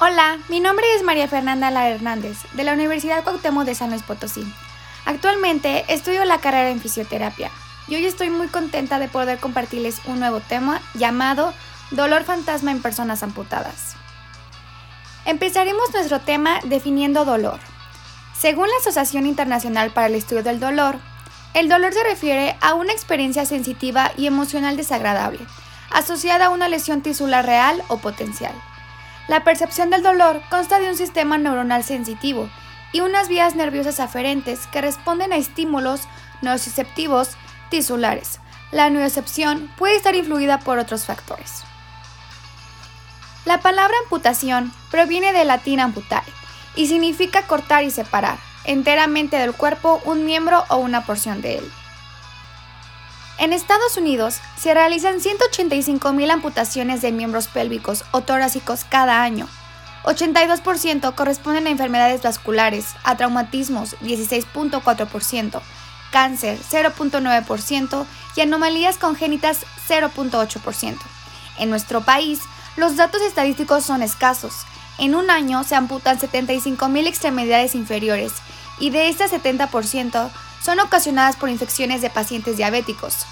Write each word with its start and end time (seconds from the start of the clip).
Hola, 0.00 0.38
mi 0.48 0.58
nombre 0.58 0.84
es 0.96 1.04
María 1.04 1.28
Fernanda 1.28 1.70
Lara 1.70 1.90
Hernández, 1.90 2.38
de 2.54 2.64
la 2.64 2.72
Universidad 2.72 3.22
Cuauhtémoc 3.22 3.64
de 3.64 3.76
San 3.76 3.90
Luis 3.90 4.02
Potosí. 4.02 4.44
Actualmente 5.04 5.84
estudio 5.86 6.24
la 6.24 6.38
carrera 6.38 6.70
en 6.70 6.80
fisioterapia 6.80 7.52
y 7.86 7.94
hoy 7.94 8.04
estoy 8.04 8.28
muy 8.28 8.48
contenta 8.48 8.98
de 8.98 9.06
poder 9.06 9.38
compartirles 9.38 10.00
un 10.06 10.18
nuevo 10.18 10.40
tema 10.40 10.82
llamado 10.94 11.54
Dolor 11.92 12.24
fantasma 12.24 12.72
en 12.72 12.82
personas 12.82 13.22
amputadas. 13.22 13.94
Empezaremos 15.26 15.92
nuestro 15.92 16.18
tema 16.18 16.58
definiendo 16.64 17.24
dolor. 17.24 17.60
Según 18.36 18.66
la 18.66 18.76
Asociación 18.80 19.26
Internacional 19.26 19.92
para 19.92 20.08
el 20.08 20.16
Estudio 20.16 20.42
del 20.42 20.58
Dolor, 20.58 20.98
el 21.54 21.68
dolor 21.68 21.92
se 21.92 22.02
refiere 22.02 22.56
a 22.60 22.74
una 22.74 22.92
experiencia 22.92 23.46
sensitiva 23.46 24.10
y 24.16 24.26
emocional 24.26 24.76
desagradable, 24.76 25.46
asociada 25.92 26.46
a 26.46 26.50
una 26.50 26.66
lesión 26.66 27.00
tisular 27.00 27.46
real 27.46 27.80
o 27.86 27.98
potencial. 27.98 28.54
La 29.26 29.42
percepción 29.42 29.90
del 29.90 30.02
dolor 30.02 30.42
consta 30.50 30.78
de 30.78 30.90
un 30.90 30.96
sistema 30.96 31.38
neuronal 31.38 31.82
sensitivo 31.82 32.50
y 32.92 33.00
unas 33.00 33.28
vías 33.28 33.54
nerviosas 33.54 33.98
aferentes 33.98 34.66
que 34.66 34.82
responden 34.82 35.32
a 35.32 35.36
estímulos 35.36 36.02
nociceptivos 36.42 37.36
tisulares. 37.70 38.40
La 38.70 38.90
nocicepción 38.90 39.70
puede 39.76 39.96
estar 39.96 40.14
influida 40.14 40.58
por 40.60 40.78
otros 40.78 41.04
factores. 41.04 41.62
La 43.46 43.60
palabra 43.60 43.94
amputación 44.04 44.72
proviene 44.90 45.32
del 45.32 45.48
latín 45.48 45.80
amputare 45.80 46.30
y 46.76 46.86
significa 46.86 47.46
cortar 47.46 47.84
y 47.84 47.90
separar 47.90 48.38
enteramente 48.64 49.36
del 49.38 49.54
cuerpo 49.54 50.00
un 50.04 50.24
miembro 50.24 50.64
o 50.68 50.76
una 50.76 51.04
porción 51.04 51.40
de 51.40 51.58
él. 51.58 51.72
En 53.38 53.52
Estados 53.52 53.96
Unidos 53.96 54.40
se 54.56 54.74
realizan 54.74 55.20
185.000 55.20 56.30
amputaciones 56.30 57.02
de 57.02 57.12
miembros 57.12 57.48
pélvicos 57.48 58.04
o 58.12 58.20
torácicos 58.20 58.84
cada 58.88 59.22
año. 59.22 59.48
82% 60.04 61.14
corresponden 61.14 61.66
a 61.66 61.70
enfermedades 61.70 62.22
vasculares, 62.22 62.94
a 63.02 63.16
traumatismos 63.16 63.96
16.4%, 64.00 65.60
cáncer 66.12 66.58
0.9% 66.58 68.06
y 68.36 68.40
anomalías 68.40 68.98
congénitas 68.98 69.64
0.8%. 69.88 70.98
En 71.58 71.70
nuestro 71.70 72.02
país, 72.02 72.40
los 72.76 72.96
datos 72.96 73.22
estadísticos 73.22 73.84
son 73.84 74.02
escasos. 74.02 74.54
En 74.98 75.14
un 75.14 75.30
año 75.30 75.64
se 75.64 75.74
amputan 75.74 76.18
75.000 76.18 77.06
extremidades 77.06 77.74
inferiores 77.74 78.32
y 78.78 78.90
de 78.90 79.08
estas 79.08 79.32
70% 79.32 80.30
son 80.64 80.80
ocasionadas 80.80 81.36
por 81.36 81.50
infecciones 81.50 82.00
de 82.00 82.08
pacientes 82.08 82.56
diabéticos. 82.56 83.26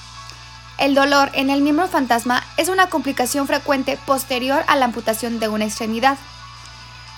El 0.76 0.94
dolor 0.94 1.30
en 1.32 1.48
el 1.48 1.62
miembro 1.62 1.88
fantasma 1.88 2.44
es 2.58 2.68
una 2.68 2.88
complicación 2.88 3.46
frecuente 3.46 3.98
posterior 4.04 4.62
a 4.66 4.76
la 4.76 4.84
amputación 4.84 5.40
de 5.40 5.48
una 5.48 5.64
extremidad. 5.64 6.18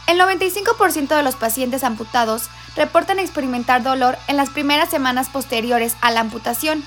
El 0.06 0.20
95% 0.20 1.16
de 1.16 1.22
los 1.24 1.34
pacientes 1.34 1.82
amputados 1.82 2.48
reportan 2.76 3.18
experimentar 3.18 3.82
dolor 3.82 4.16
en 4.28 4.36
las 4.36 4.50
primeras 4.50 4.88
semanas 4.88 5.30
posteriores 5.30 5.96
a 6.00 6.12
la 6.12 6.20
amputación. 6.20 6.84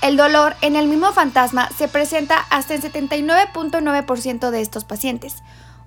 El 0.00 0.16
dolor 0.16 0.54
en 0.60 0.76
el 0.76 0.86
mismo 0.86 1.12
fantasma 1.12 1.68
se 1.76 1.88
presenta 1.88 2.46
hasta 2.50 2.74
el 2.74 2.82
79.9% 2.82 4.50
de 4.50 4.60
estos 4.60 4.84
pacientes. 4.84 5.36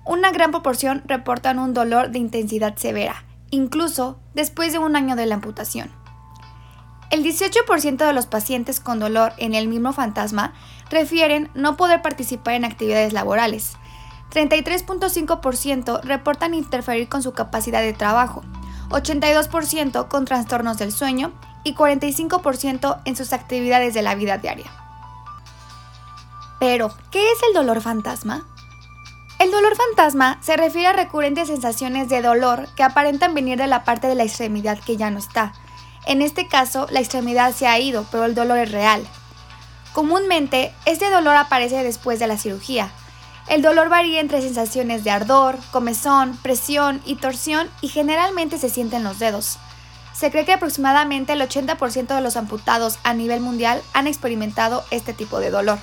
Una 0.04 0.30
gran 0.30 0.50
proporción 0.50 1.02
reportan 1.06 1.58
un 1.58 1.72
dolor 1.72 2.10
de 2.10 2.18
intensidad 2.18 2.76
severa, 2.76 3.24
incluso 3.50 4.18
después 4.34 4.72
de 4.72 4.78
un 4.78 4.94
año 4.94 5.16
de 5.16 5.24
la 5.24 5.36
amputación. 5.36 6.05
El 7.16 7.24
18% 7.24 7.96
de 7.96 8.12
los 8.12 8.26
pacientes 8.26 8.78
con 8.78 8.98
dolor 8.98 9.32
en 9.38 9.54
el 9.54 9.68
mismo 9.68 9.94
fantasma 9.94 10.52
refieren 10.90 11.48
no 11.54 11.78
poder 11.78 12.02
participar 12.02 12.52
en 12.52 12.66
actividades 12.66 13.14
laborales. 13.14 13.72
33.5% 14.34 16.02
reportan 16.02 16.52
interferir 16.52 17.08
con 17.08 17.22
su 17.22 17.32
capacidad 17.32 17.80
de 17.80 17.94
trabajo, 17.94 18.42
82% 18.90 20.08
con 20.08 20.26
trastornos 20.26 20.76
del 20.76 20.92
sueño 20.92 21.32
y 21.64 21.74
45% 21.74 23.00
en 23.06 23.16
sus 23.16 23.32
actividades 23.32 23.94
de 23.94 24.02
la 24.02 24.14
vida 24.14 24.36
diaria. 24.36 24.70
Pero, 26.60 26.94
¿qué 27.10 27.32
es 27.32 27.38
el 27.48 27.54
dolor 27.54 27.80
fantasma? 27.80 28.46
El 29.38 29.50
dolor 29.50 29.74
fantasma 29.74 30.36
se 30.42 30.58
refiere 30.58 30.88
a 30.88 30.92
recurrentes 30.92 31.48
sensaciones 31.48 32.10
de 32.10 32.20
dolor 32.20 32.68
que 32.76 32.82
aparentan 32.82 33.32
venir 33.32 33.56
de 33.56 33.68
la 33.68 33.84
parte 33.84 34.06
de 34.06 34.16
la 34.16 34.24
extremidad 34.24 34.78
que 34.78 34.98
ya 34.98 35.10
no 35.10 35.18
está. 35.18 35.54
En 36.06 36.22
este 36.22 36.46
caso, 36.46 36.86
la 36.90 37.00
extremidad 37.00 37.52
se 37.52 37.66
ha 37.66 37.78
ido, 37.80 38.06
pero 38.10 38.24
el 38.24 38.34
dolor 38.34 38.58
es 38.58 38.70
real. 38.70 39.04
Comúnmente, 39.92 40.72
este 40.84 41.10
dolor 41.10 41.36
aparece 41.36 41.82
después 41.82 42.18
de 42.18 42.28
la 42.28 42.38
cirugía. 42.38 42.92
El 43.48 43.62
dolor 43.62 43.88
varía 43.88 44.20
entre 44.20 44.40
sensaciones 44.40 45.04
de 45.04 45.10
ardor, 45.10 45.58
comezón, 45.72 46.36
presión 46.42 47.00
y 47.04 47.16
torsión 47.16 47.68
y 47.80 47.88
generalmente 47.88 48.58
se 48.58 48.68
siente 48.68 48.96
en 48.96 49.04
los 49.04 49.18
dedos. 49.18 49.58
Se 50.12 50.30
cree 50.30 50.44
que 50.44 50.52
aproximadamente 50.52 51.32
el 51.32 51.40
80% 51.40 52.14
de 52.14 52.20
los 52.20 52.36
amputados 52.36 52.98
a 53.02 53.12
nivel 53.12 53.40
mundial 53.40 53.82
han 53.92 54.06
experimentado 54.06 54.84
este 54.90 55.12
tipo 55.12 55.40
de 55.40 55.50
dolor. 55.50 55.78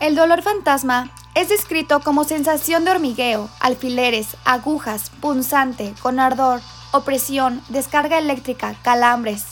El 0.00 0.16
dolor 0.16 0.42
fantasma 0.42 1.10
es 1.34 1.48
descrito 1.48 2.00
como 2.00 2.24
sensación 2.24 2.84
de 2.84 2.90
hormigueo, 2.90 3.48
alfileres, 3.60 4.36
agujas, 4.44 5.10
punzante, 5.20 5.94
con 6.00 6.18
ardor, 6.18 6.60
opresión, 6.92 7.62
descarga 7.68 8.18
eléctrica, 8.18 8.74
calambres, 8.82 9.44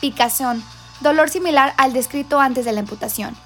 picazón, 0.00 0.62
dolor 1.00 1.30
similar 1.30 1.74
al 1.76 1.92
descrito 1.92 2.40
antes 2.40 2.64
de 2.64 2.72
la 2.72 2.80
amputación, 2.80 3.36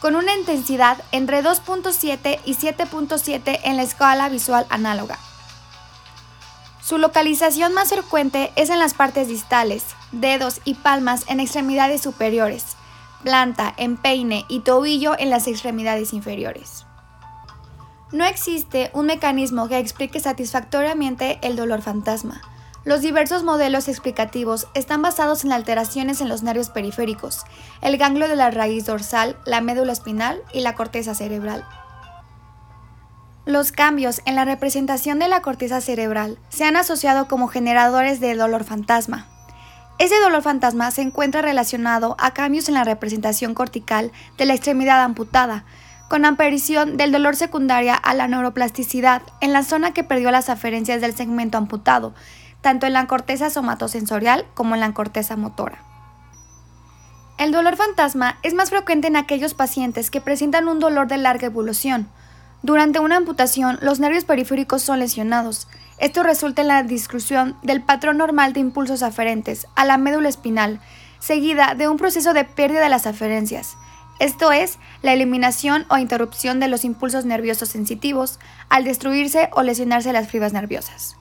con 0.00 0.16
una 0.16 0.34
intensidad 0.34 0.98
entre 1.12 1.42
2.7 1.42 2.40
y 2.44 2.54
7.7 2.54 3.60
en 3.64 3.76
la 3.76 3.82
escala 3.82 4.28
visual 4.28 4.66
análoga. 4.70 5.18
Su 6.80 6.96
localización 6.96 7.74
más 7.74 7.90
frecuente 7.90 8.50
es 8.56 8.70
en 8.70 8.78
las 8.78 8.94
partes 8.94 9.28
distales, 9.28 9.84
dedos 10.12 10.60
y 10.64 10.74
palmas 10.74 11.24
en 11.28 11.38
extremidades 11.38 12.00
superiores, 12.00 12.76
planta, 13.22 13.74
empeine 13.76 14.46
y 14.48 14.60
tobillo 14.60 15.18
en 15.18 15.30
las 15.30 15.46
extremidades 15.46 16.12
inferiores. 16.12 16.86
No 18.10 18.24
existe 18.24 18.90
un 18.94 19.04
mecanismo 19.04 19.68
que 19.68 19.78
explique 19.78 20.18
satisfactoriamente 20.18 21.38
el 21.42 21.56
dolor 21.56 21.82
fantasma. 21.82 22.40
Los 22.84 23.02
diversos 23.02 23.42
modelos 23.42 23.88
explicativos 23.88 24.68
están 24.74 25.02
basados 25.02 25.44
en 25.44 25.52
alteraciones 25.52 26.20
en 26.20 26.28
los 26.28 26.42
nervios 26.42 26.70
periféricos, 26.70 27.44
el 27.82 27.98
ganglio 27.98 28.28
de 28.28 28.36
la 28.36 28.50
raíz 28.50 28.86
dorsal, 28.86 29.36
la 29.44 29.60
médula 29.60 29.92
espinal 29.92 30.40
y 30.52 30.60
la 30.60 30.74
corteza 30.74 31.14
cerebral. 31.14 31.64
Los 33.46 33.72
cambios 33.72 34.20
en 34.26 34.36
la 34.36 34.44
representación 34.44 35.18
de 35.18 35.26
la 35.26 35.42
corteza 35.42 35.80
cerebral 35.80 36.38
se 36.50 36.64
han 36.64 36.76
asociado 36.76 37.28
como 37.28 37.48
generadores 37.48 38.20
de 38.20 38.34
dolor 38.34 38.62
fantasma. 38.64 39.26
Ese 39.98 40.20
dolor 40.20 40.42
fantasma 40.42 40.90
se 40.92 41.02
encuentra 41.02 41.42
relacionado 41.42 42.14
a 42.20 42.32
cambios 42.32 42.68
en 42.68 42.74
la 42.74 42.84
representación 42.84 43.54
cortical 43.54 44.12
de 44.36 44.44
la 44.44 44.54
extremidad 44.54 45.02
amputada, 45.02 45.64
con 46.08 46.24
aparición 46.24 46.96
del 46.96 47.10
dolor 47.10 47.36
secundaria 47.36 47.94
a 47.94 48.14
la 48.14 48.28
neuroplasticidad 48.28 49.22
en 49.40 49.52
la 49.52 49.62
zona 49.62 49.92
que 49.92 50.04
perdió 50.04 50.30
las 50.30 50.48
aferencias 50.48 51.00
del 51.00 51.16
segmento 51.16 51.58
amputado, 51.58 52.14
tanto 52.60 52.86
en 52.86 52.92
la 52.92 53.06
corteza 53.06 53.50
somatosensorial 53.50 54.46
como 54.54 54.74
en 54.74 54.80
la 54.80 54.92
corteza 54.92 55.36
motora. 55.36 55.82
El 57.38 57.52
dolor 57.52 57.76
fantasma 57.76 58.38
es 58.42 58.54
más 58.54 58.70
frecuente 58.70 59.06
en 59.08 59.16
aquellos 59.16 59.54
pacientes 59.54 60.10
que 60.10 60.20
presentan 60.20 60.68
un 60.68 60.80
dolor 60.80 61.06
de 61.06 61.18
larga 61.18 61.46
evolución. 61.46 62.08
Durante 62.62 62.98
una 62.98 63.16
amputación, 63.16 63.78
los 63.80 64.00
nervios 64.00 64.24
periféricos 64.24 64.82
son 64.82 64.98
lesionados. 64.98 65.68
Esto 65.98 66.22
resulta 66.22 66.62
en 66.62 66.68
la 66.68 66.82
discusión 66.82 67.56
del 67.62 67.82
patrón 67.82 68.18
normal 68.18 68.52
de 68.52 68.60
impulsos 68.60 69.02
aferentes 69.02 69.66
a 69.76 69.84
la 69.84 69.98
médula 69.98 70.28
espinal, 70.28 70.80
seguida 71.20 71.74
de 71.76 71.88
un 71.88 71.96
proceso 71.96 72.32
de 72.32 72.44
pérdida 72.44 72.80
de 72.80 72.88
las 72.88 73.06
aferencias 73.06 73.76
esto 74.18 74.50
es, 74.50 74.78
la 75.02 75.12
eliminación 75.12 75.86
o 75.88 75.96
interrupción 75.96 76.58
de 76.58 76.66
los 76.66 76.84
impulsos 76.84 77.24
nerviosos 77.24 77.68
sensitivos 77.68 78.40
al 78.68 78.82
destruirse 78.82 79.48
o 79.52 79.62
lesionarse 79.62 80.12
las 80.12 80.28
fibras 80.28 80.52
nerviosas. 80.52 81.16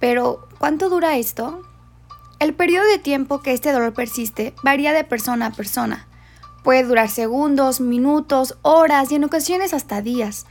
Pero, 0.00 0.48
¿cuánto 0.58 0.88
dura 0.88 1.16
esto? 1.16 1.62
El 2.40 2.54
periodo 2.54 2.88
de 2.88 2.98
tiempo 2.98 3.42
que 3.42 3.52
este 3.52 3.70
dolor 3.70 3.92
persiste 3.92 4.54
varía 4.62 4.92
de 4.92 5.04
persona 5.04 5.46
a 5.46 5.52
persona. 5.52 6.08
Puede 6.64 6.84
durar 6.84 7.10
segundos, 7.10 7.80
minutos, 7.80 8.56
horas 8.62 9.12
y 9.12 9.16
en 9.16 9.24
ocasiones 9.24 9.74
hasta 9.74 10.00
días. 10.00 10.46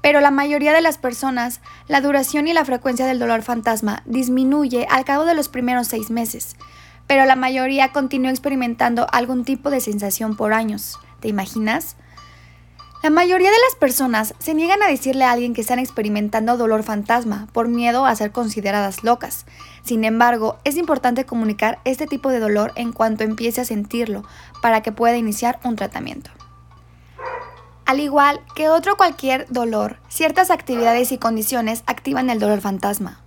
Pero 0.00 0.20
la 0.20 0.30
mayoría 0.30 0.72
de 0.72 0.82
las 0.82 0.98
personas, 0.98 1.60
la 1.86 2.00
duración 2.00 2.48
y 2.48 2.52
la 2.52 2.64
frecuencia 2.64 3.06
del 3.06 3.18
dolor 3.18 3.42
fantasma 3.42 4.02
disminuye 4.06 4.86
al 4.90 5.04
cabo 5.04 5.24
de 5.24 5.34
los 5.34 5.48
primeros 5.48 5.86
seis 5.86 6.10
meses, 6.10 6.56
pero 7.06 7.24
la 7.24 7.36
mayoría 7.36 7.92
continúa 7.92 8.30
experimentando 8.30 9.06
algún 9.12 9.44
tipo 9.44 9.70
de 9.70 9.80
sensación 9.80 10.36
por 10.36 10.52
años. 10.52 10.98
¿Te 11.20 11.28
imaginas? 11.28 11.96
La 13.04 13.10
mayoría 13.10 13.50
de 13.50 13.58
las 13.68 13.74
personas 13.78 14.32
se 14.38 14.54
niegan 14.54 14.82
a 14.82 14.86
decirle 14.86 15.24
a 15.24 15.32
alguien 15.32 15.52
que 15.52 15.60
están 15.60 15.78
experimentando 15.78 16.56
dolor 16.56 16.82
fantasma 16.84 17.48
por 17.52 17.68
miedo 17.68 18.06
a 18.06 18.16
ser 18.16 18.32
consideradas 18.32 19.04
locas. 19.04 19.44
Sin 19.82 20.04
embargo, 20.04 20.56
es 20.64 20.78
importante 20.78 21.26
comunicar 21.26 21.80
este 21.84 22.06
tipo 22.06 22.30
de 22.30 22.40
dolor 22.40 22.72
en 22.76 22.92
cuanto 22.92 23.22
empiece 23.22 23.60
a 23.60 23.66
sentirlo 23.66 24.24
para 24.62 24.80
que 24.80 24.90
pueda 24.90 25.18
iniciar 25.18 25.60
un 25.64 25.76
tratamiento. 25.76 26.30
Al 27.84 28.00
igual 28.00 28.40
que 28.56 28.70
otro 28.70 28.96
cualquier 28.96 29.46
dolor, 29.50 29.98
ciertas 30.08 30.50
actividades 30.50 31.12
y 31.12 31.18
condiciones 31.18 31.82
activan 31.84 32.30
el 32.30 32.38
dolor 32.38 32.62
fantasma. 32.62 33.20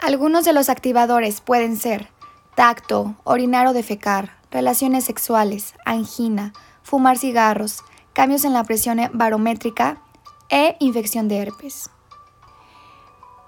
Algunos 0.00 0.44
de 0.44 0.54
los 0.54 0.68
activadores 0.68 1.40
pueden 1.40 1.76
ser 1.76 2.08
tacto, 2.56 3.14
orinar 3.22 3.68
o 3.68 3.74
defecar, 3.74 4.38
relaciones 4.50 5.04
sexuales, 5.04 5.74
angina, 5.84 6.52
fumar 6.82 7.16
cigarros, 7.16 7.84
cambios 8.12 8.44
en 8.44 8.52
la 8.52 8.64
presión 8.64 8.98
barométrica 9.12 10.02
e 10.48 10.76
infección 10.80 11.28
de 11.28 11.38
herpes. 11.38 11.90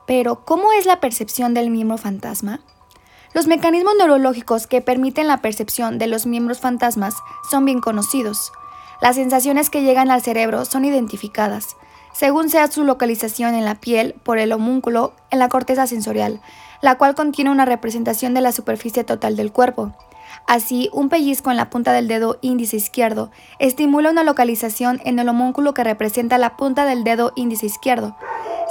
Pero, 0.06 0.44
¿cómo 0.44 0.72
es 0.72 0.86
la 0.86 1.00
percepción 1.00 1.54
del 1.54 1.70
miembro 1.70 1.98
fantasma? 1.98 2.60
Los 3.32 3.46
mecanismos 3.46 3.94
neurológicos 3.98 4.66
que 4.66 4.80
permiten 4.80 5.26
la 5.26 5.38
percepción 5.38 5.98
de 5.98 6.06
los 6.06 6.24
miembros 6.26 6.60
fantasmas 6.60 7.14
son 7.50 7.64
bien 7.64 7.80
conocidos. 7.80 8.52
Las 9.00 9.16
sensaciones 9.16 9.70
que 9.70 9.82
llegan 9.82 10.10
al 10.10 10.22
cerebro 10.22 10.64
son 10.64 10.84
identificadas, 10.84 11.76
según 12.12 12.48
sea 12.48 12.70
su 12.70 12.84
localización 12.84 13.54
en 13.54 13.64
la 13.64 13.74
piel, 13.74 14.14
por 14.22 14.38
el 14.38 14.52
homúnculo, 14.52 15.14
en 15.30 15.40
la 15.40 15.48
corteza 15.48 15.86
sensorial, 15.86 16.40
la 16.80 16.96
cual 16.96 17.14
contiene 17.16 17.50
una 17.50 17.64
representación 17.64 18.34
de 18.34 18.40
la 18.40 18.52
superficie 18.52 19.02
total 19.02 19.34
del 19.36 19.50
cuerpo. 19.50 19.92
Así, 20.46 20.90
un 20.92 21.08
pellizco 21.08 21.50
en 21.50 21.56
la 21.56 21.70
punta 21.70 21.92
del 21.92 22.08
dedo 22.08 22.38
índice 22.42 22.76
izquierdo 22.76 23.30
estimula 23.58 24.10
una 24.10 24.24
localización 24.24 25.00
en 25.04 25.18
el 25.18 25.28
homúnculo 25.28 25.74
que 25.74 25.84
representa 25.84 26.38
la 26.38 26.56
punta 26.56 26.84
del 26.84 27.04
dedo 27.04 27.32
índice 27.36 27.66
izquierdo. 27.66 28.16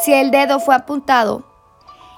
Si 0.04 0.14
el 0.14 0.32
dedo 0.32 0.60
fue 0.60 0.76
apuntado 0.76 1.46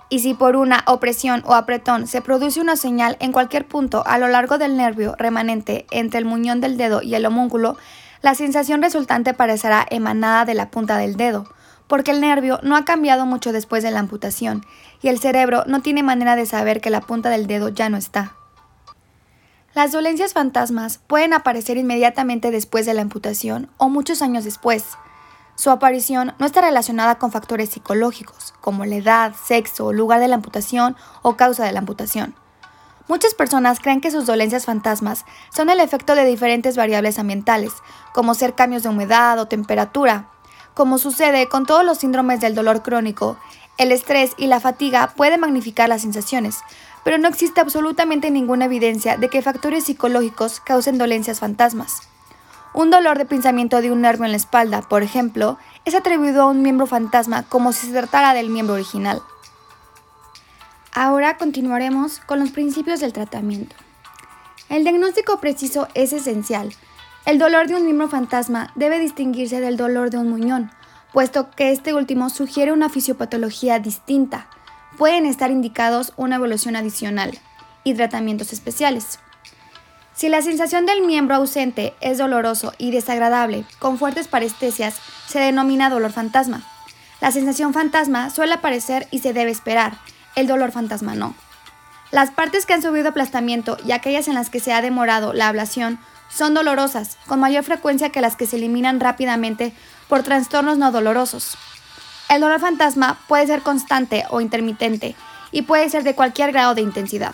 y 0.10 0.20
si 0.20 0.34
por 0.34 0.56
una 0.56 0.84
opresión 0.88 1.44
o 1.46 1.54
apretón 1.54 2.08
se 2.08 2.22
produce 2.22 2.62
una 2.62 2.76
señal 2.76 3.18
en 3.20 3.32
cualquier 3.32 3.68
punto 3.68 4.04
a 4.06 4.18
lo 4.18 4.28
largo 4.28 4.58
del 4.58 4.78
nervio 4.78 5.16
remanente 5.18 5.86
entre 5.92 6.20
el 6.20 6.26
muñón 6.26 6.62
del 6.62 6.78
dedo 6.78 7.02
y 7.02 7.16
el 7.16 7.26
homúnculo, 7.26 7.78
la 8.22 8.36
sensación 8.36 8.82
resultante 8.82 9.34
parecerá 9.34 9.86
emanada 9.90 10.46
de 10.46 10.54
la 10.54 10.70
punta 10.70 10.98
del 10.98 11.16
dedo, 11.16 11.48
porque 11.88 12.12
el 12.12 12.22
nervio 12.22 12.60
no 12.64 12.76
ha 12.76 12.86
cambiado 12.86 13.26
mucho 13.26 13.52
después 13.52 13.84
de 13.84 13.92
la 13.92 14.00
amputación 14.00 14.66
y 15.02 15.10
el 15.10 15.20
cerebro 15.20 15.64
no 15.68 15.82
tiene 15.82 16.04
manera 16.04 16.36
de 16.36 16.46
saber 16.46 16.82
que 16.82 16.90
la 16.90 17.02
punta 17.02 17.30
del 17.30 17.48
dedo 17.48 17.70
ya 17.70 17.90
no 17.90 17.98
está. 17.98 18.34
Las 19.76 19.92
dolencias 19.92 20.32
fantasmas 20.32 21.02
pueden 21.06 21.34
aparecer 21.34 21.76
inmediatamente 21.76 22.50
después 22.50 22.86
de 22.86 22.94
la 22.94 23.02
amputación 23.02 23.70
o 23.76 23.90
muchos 23.90 24.22
años 24.22 24.46
después. 24.46 24.86
Su 25.56 25.70
aparición 25.70 26.34
no 26.40 26.46
está 26.46 26.62
relacionada 26.62 27.16
con 27.16 27.34
factores 27.34 27.72
psicológicos, 27.72 28.54
como 28.62 28.86
la 28.86 28.96
edad, 28.96 29.34
sexo, 29.36 29.92
lugar 29.92 30.22
de 30.22 30.30
la 30.30 30.36
amputación 30.36 30.96
o 31.24 31.36
causa 31.36 31.66
de 31.66 31.74
la 31.74 31.80
amputación. 31.80 32.36
Muchas 33.10 33.34
personas 33.34 33.82
creen 33.82 34.00
que 34.00 34.12
sus 34.12 34.26
dolencias 34.26 34.64
fantasmas 34.64 35.26
son 35.54 35.70
el 35.70 35.82
efecto 35.82 36.16
de 36.16 36.24
diferentes 36.24 36.78
variables 36.78 37.20
ambientales, 37.20 37.74
como 38.14 38.34
ser 38.34 38.56
cambios 38.56 38.84
de 38.84 38.90
humedad 38.90 39.38
o 39.40 39.50
temperatura. 39.50 40.30
Como 40.74 41.00
sucede 41.00 41.50
con 41.50 41.66
todos 41.66 41.84
los 41.84 41.98
síndromes 41.98 42.40
del 42.40 42.56
dolor 42.56 42.82
crónico, 42.82 43.38
el 43.78 43.92
estrés 43.92 44.32
y 44.38 44.48
la 44.48 44.62
fatiga 44.62 45.12
pueden 45.18 45.42
magnificar 45.42 45.90
las 45.90 46.04
sensaciones, 46.04 46.60
pero 47.06 47.20
no 47.20 47.28
existe 47.28 47.62
absolutamente 47.62 48.32
ninguna 48.32 48.66
evidencia 48.66 49.16
de 49.16 49.30
que 49.30 49.44
factores 49.44 49.84
psicológicos 49.84 50.60
causen 50.60 50.98
dolencias 50.98 51.40
fantasmas. 51.40 52.02
Un 52.74 52.90
dolor 52.90 53.20
de 53.20 53.26
pensamiento 53.26 53.80
de 53.80 53.92
un 53.92 54.02
nervio 54.02 54.26
en 54.26 54.32
la 54.32 54.38
espalda, 54.38 54.82
por 54.82 55.04
ejemplo, 55.04 55.60
es 55.86 55.94
atribuido 55.94 56.42
a 56.42 56.48
un 56.48 56.64
miembro 56.64 56.88
fantasma 56.88 57.44
como 57.44 57.74
si 57.74 57.86
se 57.86 57.94
tratara 57.94 58.34
del 58.34 58.50
miembro 58.50 58.74
original. 58.74 59.22
Ahora 60.94 61.38
continuaremos 61.38 62.22
con 62.22 62.40
los 62.40 62.50
principios 62.50 63.02
del 63.02 63.14
tratamiento. 63.14 63.76
El 64.70 64.82
diagnóstico 64.82 65.40
preciso 65.40 65.88
es 65.94 66.12
esencial. 66.12 66.74
El 67.28 67.38
dolor 67.38 67.68
de 67.68 67.76
un 67.76 67.86
miembro 67.86 68.10
fantasma 68.10 68.72
debe 68.74 68.98
distinguirse 68.98 69.62
del 69.62 69.78
dolor 69.78 70.10
de 70.10 70.18
un 70.18 70.32
muñón, 70.32 70.72
puesto 71.14 71.52
que 71.52 71.72
este 71.72 71.94
último 71.94 72.32
sugiere 72.32 72.72
una 72.72 72.90
fisiopatología 72.90 73.78
distinta. 73.78 74.48
Pueden 74.98 75.26
estar 75.26 75.52
indicados 75.52 76.14
una 76.16 76.38
evolución 76.38 76.76
adicional 76.76 77.38
y 77.84 77.94
tratamientos 77.96 78.54
especiales. 78.54 79.20
Si 80.14 80.30
la 80.30 80.42
sensación 80.42 80.86
del 80.86 81.02
miembro 81.02 81.36
ausente 81.36 81.94
es 82.00 82.18
doloroso 82.18 82.74
y 82.78 82.92
desagradable, 82.92 83.66
con 83.80 83.98
fuertes 83.98 84.30
parestesias, 84.30 84.96
se 85.28 85.40
denomina 85.40 85.90
dolor 85.90 86.14
fantasma. 86.14 86.64
La 87.20 87.32
sensación 87.32 87.74
fantasma 87.74 88.30
suele 88.30 88.54
aparecer 88.54 89.08
y 89.12 89.20
se 89.20 89.34
debe 89.34 89.52
esperar, 89.52 89.98
el 90.36 90.48
dolor 90.48 90.72
fantasma 90.72 91.16
no. 91.16 91.36
Las 92.12 92.32
partes 92.32 92.66
que 92.66 92.74
han 92.74 92.82
subido 92.82 93.10
aplastamiento 93.10 93.78
y 93.86 93.92
aquellas 93.92 94.30
en 94.30 94.36
las 94.36 94.50
que 94.50 94.62
se 94.62 94.72
ha 94.72 94.82
demorado 94.82 95.34
la 95.34 95.50
ablación 95.50 96.00
son 96.30 96.54
dolorosas, 96.54 97.18
con 97.28 97.42
mayor 97.42 97.66
frecuencia 97.66 98.10
que 98.10 98.22
las 98.22 98.38
que 98.38 98.46
se 98.46 98.56
eliminan 98.56 99.02
rápidamente 99.02 99.74
por 100.08 100.24
trastornos 100.24 100.78
no 100.78 100.94
dolorosos. 100.94 101.58
El 102.30 102.42
dolor 102.42 102.60
fantasma 102.60 103.20
puede 103.28 103.48
ser 103.48 103.62
constante 103.62 104.24
o 104.30 104.42
intermitente 104.42 105.16
y 105.52 105.62
puede 105.62 105.90
ser 105.90 106.04
de 106.04 106.16
cualquier 106.16 106.52
grado 106.52 106.76
de 106.76 106.82
intensidad. 106.82 107.34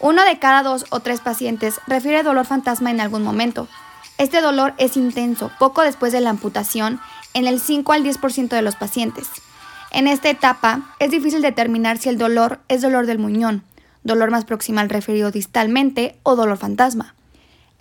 Uno 0.00 0.24
de 0.24 0.38
cada 0.38 0.62
dos 0.62 0.86
o 0.90 1.00
tres 1.00 1.20
pacientes 1.20 1.80
refiere 1.86 2.22
dolor 2.22 2.46
fantasma 2.46 2.90
en 2.90 3.00
algún 3.00 3.22
momento. 3.22 3.68
Este 4.18 4.40
dolor 4.40 4.74
es 4.78 4.96
intenso 4.96 5.50
poco 5.58 5.82
después 5.82 6.12
de 6.12 6.20
la 6.20 6.30
amputación 6.30 7.00
en 7.34 7.46
el 7.46 7.60
5 7.60 7.92
al 7.92 8.02
10% 8.02 8.48
de 8.48 8.62
los 8.62 8.76
pacientes. 8.76 9.28
En 9.90 10.08
esta 10.08 10.30
etapa 10.30 10.80
es 10.98 11.10
difícil 11.10 11.42
determinar 11.42 11.98
si 11.98 12.08
el 12.08 12.18
dolor 12.18 12.60
es 12.68 12.82
dolor 12.82 13.06
del 13.06 13.18
muñón, 13.18 13.62
dolor 14.02 14.30
más 14.30 14.44
proximal 14.44 14.88
referido 14.88 15.30
distalmente 15.30 16.18
o 16.22 16.34
dolor 16.34 16.56
fantasma. 16.56 17.14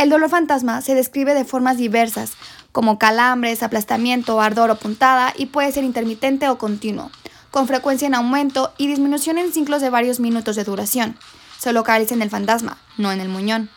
El 0.01 0.09
dolor 0.09 0.31
fantasma 0.31 0.81
se 0.81 0.95
describe 0.95 1.35
de 1.35 1.45
formas 1.45 1.77
diversas, 1.77 2.31
como 2.71 2.97
calambres, 2.97 3.61
aplastamiento, 3.61 4.41
ardor 4.41 4.71
o 4.71 4.75
puntada, 4.75 5.31
y 5.37 5.45
puede 5.45 5.71
ser 5.71 5.83
intermitente 5.83 6.49
o 6.49 6.57
continuo, 6.57 7.11
con 7.51 7.67
frecuencia 7.67 8.07
en 8.07 8.15
aumento 8.15 8.73
y 8.79 8.87
disminución 8.87 9.37
en 9.37 9.53
ciclos 9.53 9.79
de 9.79 9.91
varios 9.91 10.19
minutos 10.19 10.55
de 10.55 10.63
duración 10.63 11.15
se 11.59 11.71
localiza 11.71 12.15
en 12.15 12.23
el 12.23 12.31
fantasma, 12.31 12.79
no 12.97 13.11
en 13.11 13.21
el 13.21 13.29
muñón. 13.29 13.69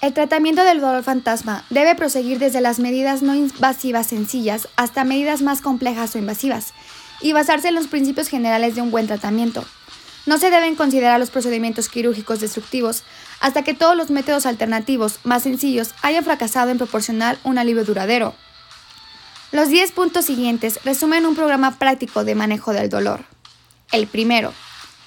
El 0.00 0.14
tratamiento 0.14 0.62
del 0.62 0.80
dolor 0.80 1.02
fantasma 1.02 1.64
debe 1.70 1.96
proseguir 1.96 2.38
desde 2.38 2.60
las 2.60 2.78
medidas 2.78 3.22
no 3.22 3.34
invasivas 3.34 4.06
sencillas 4.06 4.68
hasta 4.76 5.02
medidas 5.02 5.42
más 5.42 5.62
complejas 5.62 6.14
o 6.14 6.18
invasivas, 6.18 6.74
y 7.20 7.32
basarse 7.32 7.68
en 7.68 7.74
los 7.74 7.88
principios 7.88 8.28
generales 8.28 8.76
de 8.76 8.82
un 8.82 8.92
buen 8.92 9.08
tratamiento. 9.08 9.64
No 10.26 10.38
se 10.38 10.50
deben 10.50 10.76
considerar 10.76 11.18
los 11.18 11.30
procedimientos 11.30 11.88
quirúrgicos 11.88 12.40
destructivos 12.40 13.02
hasta 13.46 13.62
que 13.62 13.74
todos 13.74 13.96
los 13.96 14.10
métodos 14.10 14.44
alternativos 14.44 15.20
más 15.22 15.44
sencillos 15.44 15.94
hayan 16.02 16.24
fracasado 16.24 16.72
en 16.72 16.78
proporcionar 16.78 17.38
un 17.44 17.58
alivio 17.58 17.84
duradero. 17.84 18.34
Los 19.52 19.68
10 19.68 19.92
puntos 19.92 20.24
siguientes 20.24 20.80
resumen 20.84 21.24
un 21.24 21.36
programa 21.36 21.78
práctico 21.78 22.24
de 22.24 22.34
manejo 22.34 22.72
del 22.72 22.88
dolor. 22.88 23.24
El 23.92 24.08
primero, 24.08 24.52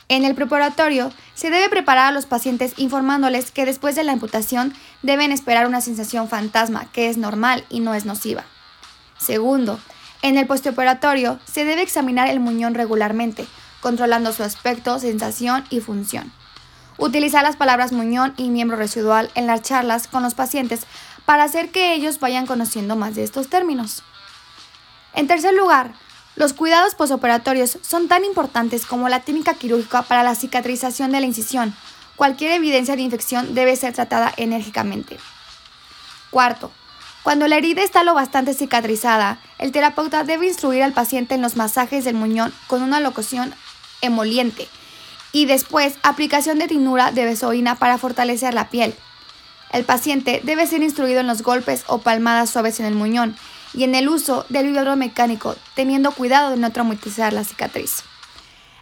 en 0.08 0.24
el 0.24 0.36
preparatorio 0.36 1.12
se 1.36 1.50
debe 1.50 1.68
preparar 1.68 2.06
a 2.08 2.12
los 2.14 2.28
pacientes 2.28 2.76
informándoles 2.78 3.52
que 3.52 3.66
después 3.66 3.98
de 3.98 4.06
la 4.06 4.14
amputación 4.14 4.74
deben 5.02 5.34
esperar 5.34 5.68
una 5.68 5.82
sensación 5.82 6.30
fantasma 6.30 6.90
que 6.94 7.10
es 7.10 7.18
normal 7.18 7.66
y 7.70 7.82
no 7.82 7.94
es 7.94 8.06
nociva. 8.06 8.46
Segundo, 9.18 9.82
en 10.22 10.38
el 10.38 10.48
postoperatorio 10.48 11.42
se 11.44 11.66
debe 11.66 11.82
examinar 11.82 12.30
el 12.30 12.40
muñón 12.40 12.74
regularmente, 12.74 13.46
controlando 13.82 14.32
su 14.32 14.44
aspecto, 14.44 14.98
sensación 14.98 15.66
y 15.70 15.82
función. 15.82 16.32
Utilizar 17.00 17.44
las 17.44 17.56
palabras 17.56 17.94
muñón 17.94 18.34
y 18.36 18.50
miembro 18.50 18.76
residual 18.76 19.32
en 19.34 19.48
las 19.48 19.62
charlas 19.62 20.10
con 20.10 20.22
los 20.22 20.36
pacientes 20.36 20.82
para 21.24 21.46
hacer 21.46 21.72
que 21.72 21.94
ellos 21.94 22.20
vayan 22.20 22.46
conociendo 22.46 22.98
más 22.98 23.16
de 23.16 23.24
estos 23.24 23.48
términos. 23.48 24.04
En 25.14 25.26
tercer 25.26 25.54
lugar, 25.54 25.94
los 26.36 26.52
cuidados 26.52 26.96
posoperatorios 26.96 27.80
son 27.82 28.10
tan 28.10 28.26
importantes 28.26 28.86
como 28.86 29.08
la 29.08 29.22
técnica 29.22 29.54
quirúrgica 29.54 30.02
para 30.02 30.24
la 30.24 30.36
cicatrización 30.36 31.14
de 31.14 31.22
la 31.22 31.26
incisión. 31.26 31.74
Cualquier 32.18 32.52
evidencia 32.52 32.98
de 32.98 33.02
infección 33.02 33.56
debe 33.56 33.78
ser 33.78 33.94
tratada 33.94 34.34
enérgicamente. 34.36 35.18
Cuarto, 36.32 36.70
cuando 37.24 37.48
la 37.48 37.56
herida 37.56 37.82
está 37.82 38.04
lo 38.04 38.14
bastante 38.14 38.54
cicatrizada, 38.54 39.40
el 39.58 39.72
terapeuta 39.72 40.26
debe 40.26 40.48
instruir 40.48 40.84
al 40.84 40.92
paciente 40.92 41.36
en 41.36 41.42
los 41.42 41.56
masajes 41.56 42.04
del 42.04 42.16
muñón 42.16 42.54
con 42.68 42.84
una 42.84 43.00
locución 43.00 43.56
emoliente 44.02 44.68
y 45.32 45.46
después 45.46 45.96
aplicación 46.04 46.60
de 46.60 46.68
tinura 46.68 47.12
de 47.12 47.26
besoína 47.26 47.76
para 47.76 47.98
fortalecer 47.98 48.54
la 48.54 48.70
piel. 48.70 48.96
El 49.72 49.84
paciente 49.84 50.42
debe 50.44 50.66
ser 50.66 50.82
instruido 50.82 51.20
en 51.20 51.28
los 51.28 51.44
golpes 51.44 51.84
o 51.88 52.00
palmadas 52.00 52.50
suaves 52.50 52.80
en 52.80 52.88
el 52.88 52.96
muñón 52.96 53.36
y 53.74 53.84
en 53.84 53.94
el 53.94 54.10
uso 54.10 54.46
del 54.50 54.68
vibrador 54.68 54.98
mecánico, 54.98 55.56
teniendo 55.76 56.12
cuidado 56.12 56.52
de 56.52 56.58
no 56.58 56.72
traumatizar 56.72 57.34
la 57.34 57.44
cicatriz. 57.44 58.04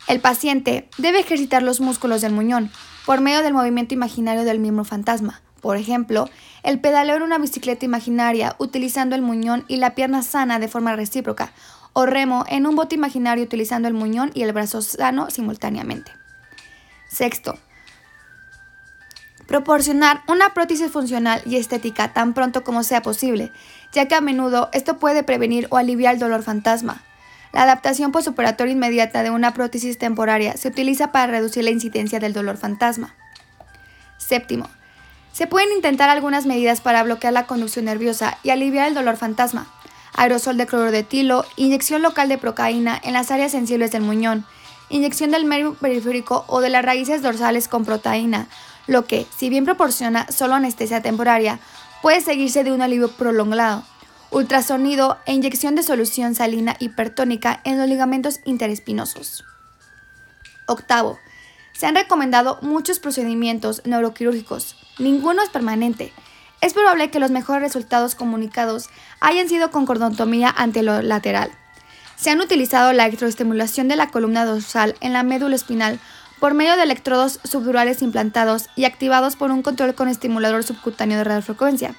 El 0.08 0.22
paciente 0.22 0.90
debe 0.98 1.20
ejercitar 1.20 1.62
los 1.62 1.82
músculos 1.82 2.22
del 2.22 2.32
muñón 2.32 2.72
por 3.06 3.20
medio 3.20 3.42
del 3.44 3.54
movimiento 3.54 3.94
imaginario 3.94 4.46
del 4.46 4.60
miembro 4.60 4.86
fantasma. 4.86 5.42
Por 5.60 5.76
ejemplo, 5.76 6.30
el 6.64 6.80
pedaleo 6.80 7.18
en 7.18 7.24
una 7.24 7.38
bicicleta 7.38 7.84
imaginaria 7.84 8.56
utilizando 8.58 9.16
el 9.16 9.22
muñón 9.22 9.66
y 9.68 9.78
la 9.78 9.96
pierna 9.96 10.24
sana 10.24 10.60
de 10.60 10.70
forma 10.70 10.96
recíproca, 10.96 11.52
o 11.92 12.06
remo 12.06 12.46
en 12.48 12.68
un 12.68 12.76
bote 12.76 12.96
imaginario 12.96 13.44
utilizando 13.44 13.88
el 13.90 13.94
muñón 13.94 14.32
y 14.34 14.44
el 14.44 14.54
brazo 14.54 14.82
sano 14.82 15.30
simultáneamente. 15.30 16.12
Sexto, 17.10 17.58
Proporcionar 19.48 20.24
una 20.28 20.54
prótesis 20.54 20.92
funcional 20.92 21.42
y 21.46 21.56
estética 21.56 22.12
tan 22.12 22.34
pronto 22.34 22.66
como 22.66 22.84
sea 22.84 23.02
posible, 23.02 23.54
ya 23.94 24.06
que 24.08 24.16
a 24.16 24.22
menudo 24.22 24.70
esto 24.74 24.98
puede 24.98 25.24
prevenir 25.24 25.68
o 25.70 25.78
aliviar 25.78 26.14
el 26.14 26.20
dolor 26.20 26.44
fantasma. 26.44 27.02
La 27.54 27.64
adaptación 27.64 28.12
postoperatoria 28.12 28.74
inmediata 28.74 29.24
de 29.24 29.30
una 29.30 29.54
prótesis 29.54 29.98
temporaria 29.98 30.58
se 30.58 30.68
utiliza 30.68 31.14
para 31.14 31.28
reducir 31.28 31.64
la 31.64 31.70
incidencia 31.70 32.20
del 32.20 32.34
dolor 32.34 32.58
fantasma. 32.58 33.16
Séptimo, 34.18 34.68
se 35.32 35.48
pueden 35.48 35.72
intentar 35.72 36.10
algunas 36.10 36.46
medidas 36.46 36.82
para 36.82 37.02
bloquear 37.04 37.32
la 37.32 37.48
conducción 37.48 37.86
nerviosa 37.86 38.38
y 38.44 38.50
aliviar 38.50 38.90
el 38.90 38.96
dolor 38.96 39.16
fantasma. 39.16 39.68
Aerosol 40.14 40.58
de 40.58 40.66
cloro 40.66 40.92
de 40.92 41.00
etilo, 41.00 41.46
inyección 41.56 42.02
local 42.02 42.28
de 42.28 42.38
procaína 42.38 43.00
en 43.02 43.14
las 43.14 43.32
áreas 43.32 43.54
sensibles 43.54 43.92
del 43.92 44.02
muñón, 44.02 44.46
inyección 44.90 45.32
del 45.32 45.46
medio 45.46 45.74
periférico 45.76 46.46
o 46.48 46.62
de 46.62 46.70
las 46.70 46.84
raíces 46.84 47.22
dorsales 47.22 47.68
con 47.68 47.86
proteína, 47.86 48.48
lo 48.88 49.06
que, 49.06 49.28
si 49.36 49.50
bien 49.50 49.66
proporciona 49.66 50.32
solo 50.32 50.56
anestesia 50.56 51.02
temporaria, 51.02 51.60
puede 52.02 52.22
seguirse 52.22 52.64
de 52.64 52.72
un 52.72 52.82
alivio 52.82 53.12
prolongado. 53.12 53.84
Ultrasonido 54.30 55.18
e 55.26 55.34
inyección 55.34 55.76
de 55.76 55.84
solución 55.84 56.36
salina 56.36 56.76
hipertónica 56.80 57.62
en 57.64 57.78
los 57.78 57.88
ligamentos 57.88 58.42
interespinosos. 58.46 59.46
Octavo, 60.68 61.18
se 61.74 61.86
han 61.86 61.96
recomendado 61.96 62.60
muchos 62.62 63.00
procedimientos 63.00 63.82
neuroquirúrgicos. 63.86 64.76
Ninguno 65.00 65.44
es 65.44 65.50
permanente. 65.50 66.12
Es 66.60 66.74
probable 66.74 67.12
que 67.12 67.20
los 67.20 67.32
mejores 67.32 67.62
resultados 67.62 68.16
comunicados 68.16 68.90
hayan 69.20 69.48
sido 69.48 69.70
con 69.70 69.86
cordotomía 69.86 70.54
lateral. 71.04 71.52
Se 72.18 72.32
han 72.32 72.42
utilizado 72.42 72.94
la 72.94 73.06
electroestimulación 73.06 73.88
de 73.88 73.96
la 73.96 74.10
columna 74.10 74.44
dorsal 74.44 74.96
en 75.02 75.14
la 75.14 75.22
médula 75.22 75.56
espinal 75.56 76.00
por 76.40 76.56
medio 76.56 76.76
de 76.76 76.82
electrodos 76.84 77.40
subdurales 77.44 78.02
implantados 78.02 78.70
y 78.76 78.86
activados 78.86 79.36
por 79.36 79.52
un 79.52 79.62
control 79.62 79.94
con 79.94 80.08
estimulador 80.08 80.64
subcutáneo 80.64 81.20
de 81.20 81.24
radiofrecuencia. 81.24 81.94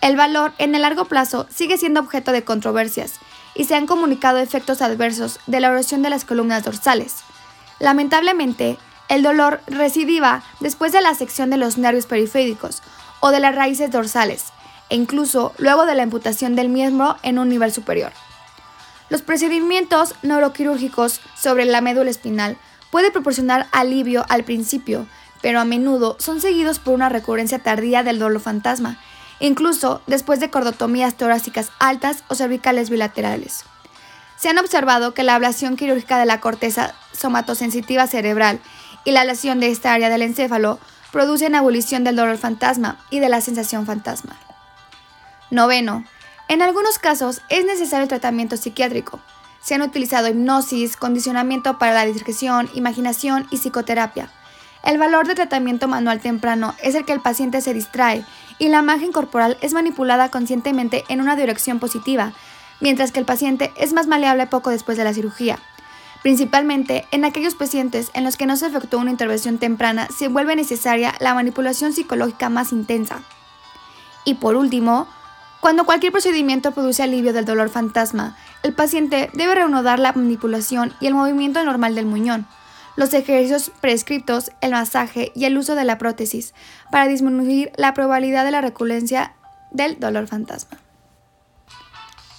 El 0.00 0.16
valor 0.16 0.52
en 0.58 0.74
el 0.74 0.82
largo 0.82 1.04
plazo 1.04 1.46
sigue 1.50 1.78
siendo 1.78 2.00
objeto 2.00 2.32
de 2.32 2.42
controversias 2.42 3.14
y 3.54 3.64
se 3.64 3.76
han 3.76 3.86
comunicado 3.86 4.38
efectos 4.38 4.82
adversos 4.82 5.38
de 5.46 5.60
la 5.60 5.68
erosión 5.68 6.02
de 6.02 6.10
las 6.10 6.24
columnas 6.24 6.64
dorsales. 6.64 7.18
Lamentablemente, 7.78 8.76
el 9.08 9.22
dolor 9.22 9.60
recidiva 9.68 10.42
después 10.58 10.90
de 10.90 11.00
la 11.00 11.14
sección 11.14 11.50
de 11.50 11.58
los 11.58 11.78
nervios 11.78 12.06
periféricos 12.06 12.82
o 13.20 13.30
de 13.30 13.38
las 13.38 13.54
raíces 13.54 13.90
dorsales, 13.92 14.46
e 14.90 14.96
incluso 14.96 15.52
luego 15.58 15.86
de 15.86 15.94
la 15.94 16.02
amputación 16.02 16.56
del 16.56 16.68
miembro 16.68 17.16
en 17.22 17.38
un 17.38 17.48
nivel 17.48 17.72
superior. 17.72 18.12
Los 19.10 19.22
procedimientos 19.22 20.14
neuroquirúrgicos 20.22 21.20
sobre 21.36 21.64
la 21.64 21.80
médula 21.80 22.10
espinal 22.10 22.56
puede 22.90 23.10
proporcionar 23.10 23.66
alivio 23.72 24.24
al 24.28 24.44
principio, 24.44 25.06
pero 25.42 25.60
a 25.60 25.64
menudo 25.64 26.16
son 26.20 26.40
seguidos 26.40 26.78
por 26.78 26.94
una 26.94 27.08
recurrencia 27.08 27.58
tardía 27.58 28.02
del 28.02 28.18
dolor 28.18 28.40
fantasma, 28.40 28.98
incluso 29.40 30.00
después 30.06 30.40
de 30.40 30.50
cordotomías 30.50 31.16
torácicas 31.16 31.70
altas 31.78 32.24
o 32.28 32.34
cervicales 32.34 32.88
bilaterales. 32.88 33.64
Se 34.36 34.48
han 34.48 34.58
observado 34.58 35.12
que 35.14 35.22
la 35.22 35.34
ablación 35.34 35.76
quirúrgica 35.76 36.18
de 36.18 36.26
la 36.26 36.40
corteza 36.40 36.94
somatosensitiva 37.12 38.06
cerebral 38.06 38.60
y 39.04 39.12
la 39.12 39.24
lesión 39.24 39.60
de 39.60 39.68
esta 39.68 39.92
área 39.92 40.08
del 40.08 40.22
encéfalo 40.22 40.78
producen 41.12 41.54
abolición 41.54 42.04
del 42.04 42.16
dolor 42.16 42.38
fantasma 42.38 42.98
y 43.10 43.20
de 43.20 43.28
la 43.28 43.40
sensación 43.40 43.86
fantasma. 43.86 44.36
Noveno. 45.50 46.04
En 46.48 46.62
algunos 46.62 46.98
casos 46.98 47.40
es 47.48 47.64
necesario 47.64 48.06
tratamiento 48.06 48.56
psiquiátrico, 48.56 49.20
se 49.64 49.74
han 49.74 49.82
utilizado 49.82 50.28
hipnosis, 50.28 50.98
condicionamiento 50.98 51.78
para 51.78 51.94
la 51.94 52.04
discreción, 52.04 52.68
imaginación 52.74 53.46
y 53.50 53.56
psicoterapia. 53.56 54.30
El 54.82 54.98
valor 54.98 55.26
de 55.26 55.34
tratamiento 55.34 55.88
manual 55.88 56.20
temprano 56.20 56.74
es 56.82 56.94
el 56.94 57.06
que 57.06 57.14
el 57.14 57.20
paciente 57.20 57.62
se 57.62 57.72
distrae 57.72 58.26
y 58.58 58.68
la 58.68 58.80
imagen 58.80 59.10
corporal 59.10 59.56
es 59.62 59.72
manipulada 59.72 60.28
conscientemente 60.28 61.04
en 61.08 61.22
una 61.22 61.34
dirección 61.34 61.78
positiva, 61.78 62.34
mientras 62.80 63.10
que 63.10 63.20
el 63.20 63.24
paciente 63.24 63.72
es 63.76 63.94
más 63.94 64.06
maleable 64.06 64.46
poco 64.46 64.68
después 64.68 64.98
de 64.98 65.04
la 65.04 65.14
cirugía. 65.14 65.58
Principalmente 66.22 67.06
en 67.10 67.24
aquellos 67.24 67.54
pacientes 67.54 68.10
en 68.12 68.24
los 68.24 68.36
que 68.36 68.44
no 68.44 68.56
se 68.56 68.66
efectuó 68.66 69.00
una 69.00 69.10
intervención 69.10 69.56
temprana 69.56 70.08
se 70.14 70.28
vuelve 70.28 70.56
necesaria 70.56 71.14
la 71.20 71.32
manipulación 71.32 71.94
psicológica 71.94 72.50
más 72.50 72.70
intensa. 72.70 73.22
Y 74.26 74.34
por 74.34 74.56
último, 74.56 75.08
cuando 75.64 75.86
cualquier 75.86 76.12
procedimiento 76.12 76.72
produce 76.72 77.02
alivio 77.02 77.32
del 77.32 77.46
dolor 77.46 77.70
fantasma, 77.70 78.36
el 78.62 78.74
paciente 78.74 79.30
debe 79.32 79.54
reanudar 79.54 79.98
la 79.98 80.12
manipulación 80.12 80.92
y 81.00 81.06
el 81.06 81.14
movimiento 81.14 81.64
normal 81.64 81.94
del 81.94 82.04
muñón, 82.04 82.46
los 82.96 83.14
ejercicios 83.14 83.72
prescriptos, 83.80 84.50
el 84.60 84.72
masaje 84.72 85.32
y 85.34 85.46
el 85.46 85.56
uso 85.56 85.74
de 85.74 85.84
la 85.84 85.96
prótesis 85.96 86.52
para 86.90 87.08
disminuir 87.08 87.72
la 87.78 87.94
probabilidad 87.94 88.44
de 88.44 88.50
la 88.50 88.60
recurrencia 88.60 89.36
del 89.70 89.98
dolor 89.98 90.26
fantasma. 90.26 90.76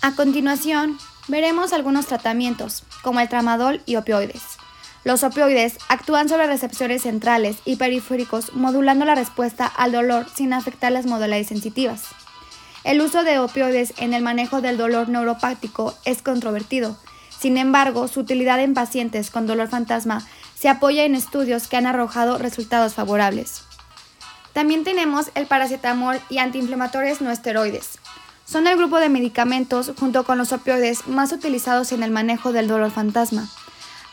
A 0.04 0.12
continuación, 0.12 1.00
veremos 1.28 1.74
algunos 1.74 2.06
tratamientos, 2.06 2.84
como 3.02 3.22
el 3.22 3.28
tramadol 3.28 3.82
y 3.88 3.96
opioides. 3.96 4.44
Los 5.04 5.24
opioides 5.24 5.80
actúan 5.90 6.30
sobre 6.30 6.46
receptores 6.46 7.02
centrales 7.02 7.58
y 7.66 7.78
periféricos 7.78 8.54
modulando 8.54 9.04
la 9.04 9.16
respuesta 9.16 9.66
al 9.66 9.94
dolor 9.94 10.28
sin 10.32 10.54
afectar 10.54 10.92
las 10.92 11.08
modalidades 11.08 11.48
sensitivas. 11.48 12.04
El 12.86 13.02
uso 13.02 13.24
de 13.24 13.40
opioides 13.40 13.96
en 13.98 14.14
el 14.14 14.22
manejo 14.22 14.62
del 14.62 14.78
dolor 14.78 15.10
neuropático 15.10 15.96
es 16.06 16.22
controvertido. 16.22 16.96
Sin 17.36 17.58
embargo, 17.58 18.08
su 18.08 18.20
utilidad 18.20 18.60
en 18.60 18.76
pacientes 18.76 19.32
con 19.32 19.48
dolor 19.48 19.70
fantasma 19.70 20.22
se 20.56 20.70
apoya 20.70 21.04
en 21.04 21.16
estudios 21.16 21.68
que 21.68 21.78
han 21.78 21.88
arrojado 21.88 22.38
resultados 22.38 22.94
favorables. 22.94 23.64
También 24.54 24.84
tenemos 24.84 25.32
el 25.34 25.48
paracetamol 25.48 26.22
y 26.30 26.38
antiinflamatorios 26.38 27.22
no 27.22 27.32
esteroides. 27.32 27.98
Son 28.46 28.68
el 28.68 28.78
grupo 28.78 29.00
de 29.00 29.10
medicamentos 29.10 29.92
junto 30.00 30.24
con 30.24 30.38
los 30.38 30.52
opioides 30.52 31.08
más 31.08 31.32
utilizados 31.32 31.92
en 31.92 32.04
el 32.04 32.12
manejo 32.12 32.54
del 32.54 32.68
dolor 32.68 32.92
fantasma. 32.92 33.50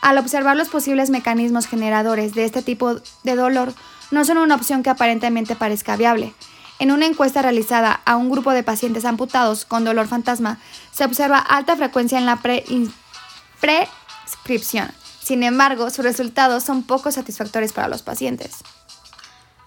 Al 0.01 0.17
observar 0.17 0.57
los 0.57 0.69
posibles 0.69 1.11
mecanismos 1.11 1.67
generadores 1.67 2.33
de 2.33 2.45
este 2.45 2.63
tipo 2.63 2.95
de 2.95 3.35
dolor, 3.35 3.71
no 4.09 4.25
son 4.25 4.39
una 4.39 4.55
opción 4.55 4.81
que 4.81 4.89
aparentemente 4.89 5.55
parezca 5.55 5.95
viable. 5.95 6.33
En 6.79 6.91
una 6.91 7.05
encuesta 7.05 7.41
realizada 7.41 8.01
a 8.05 8.15
un 8.15 8.29
grupo 8.29 8.51
de 8.51 8.63
pacientes 8.63 9.05
amputados 9.05 9.65
con 9.65 9.83
dolor 9.83 10.07
fantasma, 10.07 10.59
se 10.91 11.05
observa 11.05 11.37
alta 11.37 11.75
frecuencia 11.75 12.17
en 12.17 12.25
la 12.25 12.41
prescripción. 13.61 14.91
Sin 15.21 15.43
embargo, 15.43 15.89
sus 15.89 16.03
resultados 16.03 16.63
son 16.63 16.83
poco 16.83 17.11
satisfactorios 17.11 17.71
para 17.71 17.87
los 17.87 18.01
pacientes. 18.01 18.57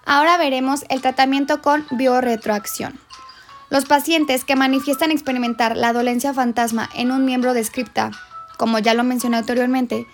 Ahora 0.05 0.37
veremos 0.37 0.85
el 0.89 1.01
tratamiento 1.01 1.63
con 1.63 1.87
biorretroacción. 1.91 3.01
Los 3.71 3.87
pacientes 3.87 4.45
que 4.45 4.55
manifiestan 4.55 5.11
experimentar 5.11 5.77
la 5.77 5.93
dolencia 5.93 6.33
fantasma 6.33 6.89
en 6.95 7.11
un 7.11 7.25
miembro 7.25 7.55
de 7.55 7.65
scripta, 7.65 8.11
como 8.59 8.79
ya 8.79 8.95
lo 8.95 9.03
mencioné 9.03 9.39
anteriormente, 9.39 10.07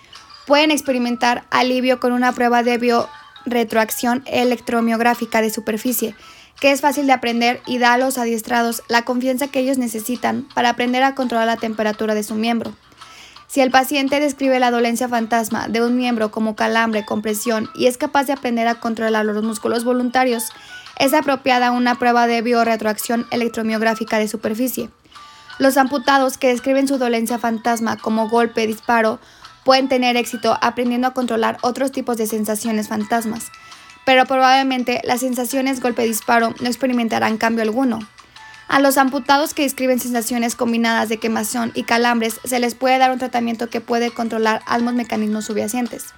pueden 0.47 0.71
experimentar 0.71 1.45
alivio 1.51 1.99
con 1.99 2.13
una 2.13 2.31
prueba 2.31 2.63
de 2.63 2.77
biorretroacción 2.77 4.23
electromiográfica 4.25 5.41
de 5.41 5.51
superficie 5.51 6.15
que 6.63 6.71
es 6.71 6.79
fácil 6.79 7.07
de 7.07 7.11
aprender 7.11 7.61
y 7.65 7.77
da 7.77 7.91
a 7.91 7.97
los 7.97 8.17
adiestrados 8.17 8.83
la 8.87 9.01
confianza 9.01 9.49
que 9.49 9.59
ellos 9.59 9.77
necesitan 9.77 10.47
para 10.55 10.69
aprender 10.69 11.03
a 11.03 11.13
controlar 11.13 11.45
la 11.45 11.57
temperatura 11.57 12.15
de 12.15 12.23
su 12.23 12.35
miembro. 12.35 12.73
Si 13.47 13.59
el 13.59 13.69
paciente 13.69 14.21
describe 14.21 14.61
la 14.61 14.71
dolencia 14.71 15.09
fantasma 15.09 15.67
de 15.67 15.83
un 15.83 15.97
miembro 15.97 16.31
como 16.31 16.55
calambre, 16.55 17.03
compresión 17.03 17.69
y 17.75 17.87
es 17.87 17.97
capaz 17.97 18.27
de 18.27 18.31
aprender 18.31 18.69
a 18.69 18.75
controlar 18.75 19.25
los 19.25 19.43
músculos 19.43 19.83
voluntarios, 19.83 20.53
es 20.97 21.13
apropiada 21.13 21.71
una 21.71 21.95
prueba 21.95 22.27
de 22.27 22.41
biorretroacción 22.41 23.27
electromiográfica 23.29 24.17
de 24.17 24.29
superficie. 24.29 24.89
Los 25.59 25.75
amputados 25.75 26.37
que 26.37 26.47
describen 26.47 26.87
su 26.87 26.97
dolencia 26.97 27.39
fantasma 27.39 27.97
como 27.97 28.29
golpe, 28.29 28.67
disparo, 28.67 29.19
pueden 29.65 29.89
tener 29.89 30.15
éxito 30.15 30.57
aprendiendo 30.61 31.07
a 31.07 31.13
controlar 31.13 31.57
otros 31.61 31.91
tipos 31.91 32.15
de 32.15 32.25
sensaciones 32.25 32.87
fantasmas, 32.87 33.51
pero 34.05 34.25
probablemente 34.25 35.01
las 35.03 35.21
sensaciones 35.21 35.81
golpe-disparo 35.81 36.53
no 36.59 36.67
experimentarán 36.67 37.37
cambio 37.37 37.63
alguno. 37.63 37.99
A 38.67 38.79
los 38.79 38.97
amputados 38.97 39.53
que 39.53 39.63
describen 39.63 39.99
sensaciones 39.99 40.55
combinadas 40.55 41.09
de 41.09 41.17
quemazón 41.17 41.71
y 41.75 41.83
calambres 41.83 42.39
se 42.43 42.59
les 42.59 42.75
puede 42.75 42.97
dar 42.97 43.11
un 43.11 43.19
tratamiento 43.19 43.69
que 43.69 43.81
puede 43.81 44.11
controlar 44.11 44.61
ambos 44.65 44.93
mecanismos 44.93 45.45
subyacentes. 45.45 46.13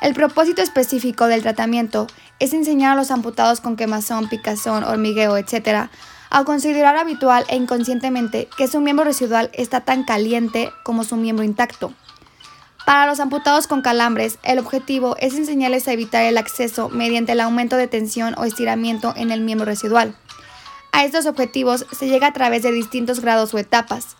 El 0.00 0.14
propósito 0.14 0.60
específico 0.60 1.26
del 1.26 1.42
tratamiento 1.42 2.06
es 2.38 2.52
enseñar 2.52 2.92
a 2.92 2.96
los 2.96 3.10
amputados 3.10 3.60
con 3.60 3.76
quemazón, 3.76 4.28
picazón, 4.28 4.84
hormigueo, 4.84 5.36
etc., 5.36 5.88
a 6.30 6.44
considerar 6.44 6.96
habitual 6.96 7.44
e 7.48 7.56
inconscientemente 7.56 8.48
que 8.56 8.66
su 8.66 8.80
miembro 8.80 9.04
residual 9.04 9.50
está 9.52 9.80
tan 9.80 10.04
caliente 10.04 10.70
como 10.82 11.04
su 11.04 11.16
miembro 11.16 11.44
intacto. 11.44 11.94
Para 12.84 13.06
los 13.06 13.18
amputados 13.18 13.66
con 13.66 13.80
calambres, 13.80 14.38
el 14.42 14.58
objetivo 14.58 15.16
es 15.18 15.34
enseñarles 15.34 15.88
a 15.88 15.92
evitar 15.92 16.22
el 16.24 16.36
acceso 16.36 16.90
mediante 16.90 17.32
el 17.32 17.40
aumento 17.40 17.76
de 17.76 17.88
tensión 17.88 18.34
o 18.36 18.44
estiramiento 18.44 19.14
en 19.16 19.30
el 19.30 19.40
miembro 19.40 19.64
residual. 19.64 20.14
A 20.92 21.04
estos 21.04 21.24
objetivos 21.24 21.86
se 21.92 22.08
llega 22.08 22.26
a 22.26 22.32
través 22.34 22.62
de 22.62 22.72
distintos 22.72 23.20
grados 23.20 23.54
o 23.54 23.58
etapas. 23.58 24.16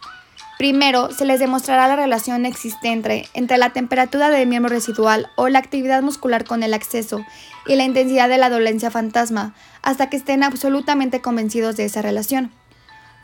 Primero, 0.57 1.11
se 1.11 1.27
les 1.27 1.41
demostrará 1.41 1.89
la 1.89 1.97
relación 1.97 2.47
existente 2.47 3.29
entre 3.35 3.59
la 3.59 3.71
temperatura 3.71 4.31
del 4.31 4.49
miembro 4.49 4.71
residual 4.71 5.29
o 5.37 5.49
la 5.49 5.59
actividad 5.59 6.03
muscular 6.03 6.45
con 6.45 6.63
el 6.63 6.73
acceso 6.73 7.25
y 7.67 7.75
la 7.75 7.85
intensidad 7.85 8.29
de 8.31 8.39
la 8.39 8.51
dolencia 8.51 8.91
fantasma, 8.91 9.55
hasta 9.83 10.09
que 10.09 10.17
estén 10.17 10.43
absolutamente 10.43 11.21
convencidos 11.21 11.77
de 11.77 11.85
esa 11.85 12.03
relación. 12.03 12.51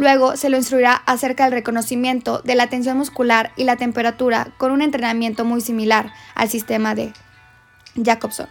Luego 0.00 0.34
se 0.38 0.48
lo 0.48 0.56
instruirá 0.56 0.94
acerca 0.94 1.44
del 1.44 1.52
reconocimiento 1.52 2.40
de 2.42 2.54
la 2.54 2.68
tensión 2.68 2.96
muscular 2.96 3.52
y 3.56 3.64
la 3.64 3.76
temperatura 3.76 4.48
con 4.56 4.72
un 4.72 4.80
entrenamiento 4.80 5.44
muy 5.44 5.60
similar 5.60 6.10
al 6.34 6.48
sistema 6.48 6.94
de 6.94 7.12
Jacobson. 8.02 8.46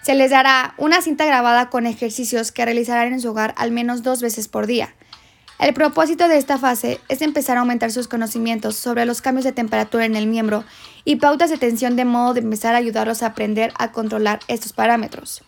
Se 0.00 0.14
les 0.14 0.30
dará 0.30 0.72
una 0.78 1.02
cinta 1.02 1.26
grabada 1.26 1.68
con 1.68 1.84
ejercicios 1.84 2.50
que 2.50 2.64
realizarán 2.64 3.12
en 3.12 3.20
su 3.20 3.28
hogar 3.28 3.52
al 3.58 3.72
menos 3.72 4.02
dos 4.02 4.22
veces 4.22 4.48
por 4.48 4.66
día. 4.66 4.94
El 5.58 5.74
propósito 5.74 6.28
de 6.28 6.38
esta 6.38 6.56
fase 6.56 6.98
es 7.10 7.20
empezar 7.20 7.58
a 7.58 7.60
aumentar 7.60 7.92
sus 7.92 8.08
conocimientos 8.08 8.74
sobre 8.74 9.04
los 9.04 9.20
cambios 9.20 9.44
de 9.44 9.52
temperatura 9.52 10.06
en 10.06 10.16
el 10.16 10.28
miembro 10.28 10.64
y 11.04 11.16
pautas 11.16 11.50
de 11.50 11.58
tensión 11.58 11.94
de 11.94 12.06
modo 12.06 12.32
de 12.32 12.40
empezar 12.40 12.74
a 12.74 12.78
ayudarlos 12.78 13.22
a 13.22 13.26
aprender 13.26 13.74
a 13.78 13.92
controlar 13.92 14.40
estos 14.48 14.72
parámetros. 14.72 15.42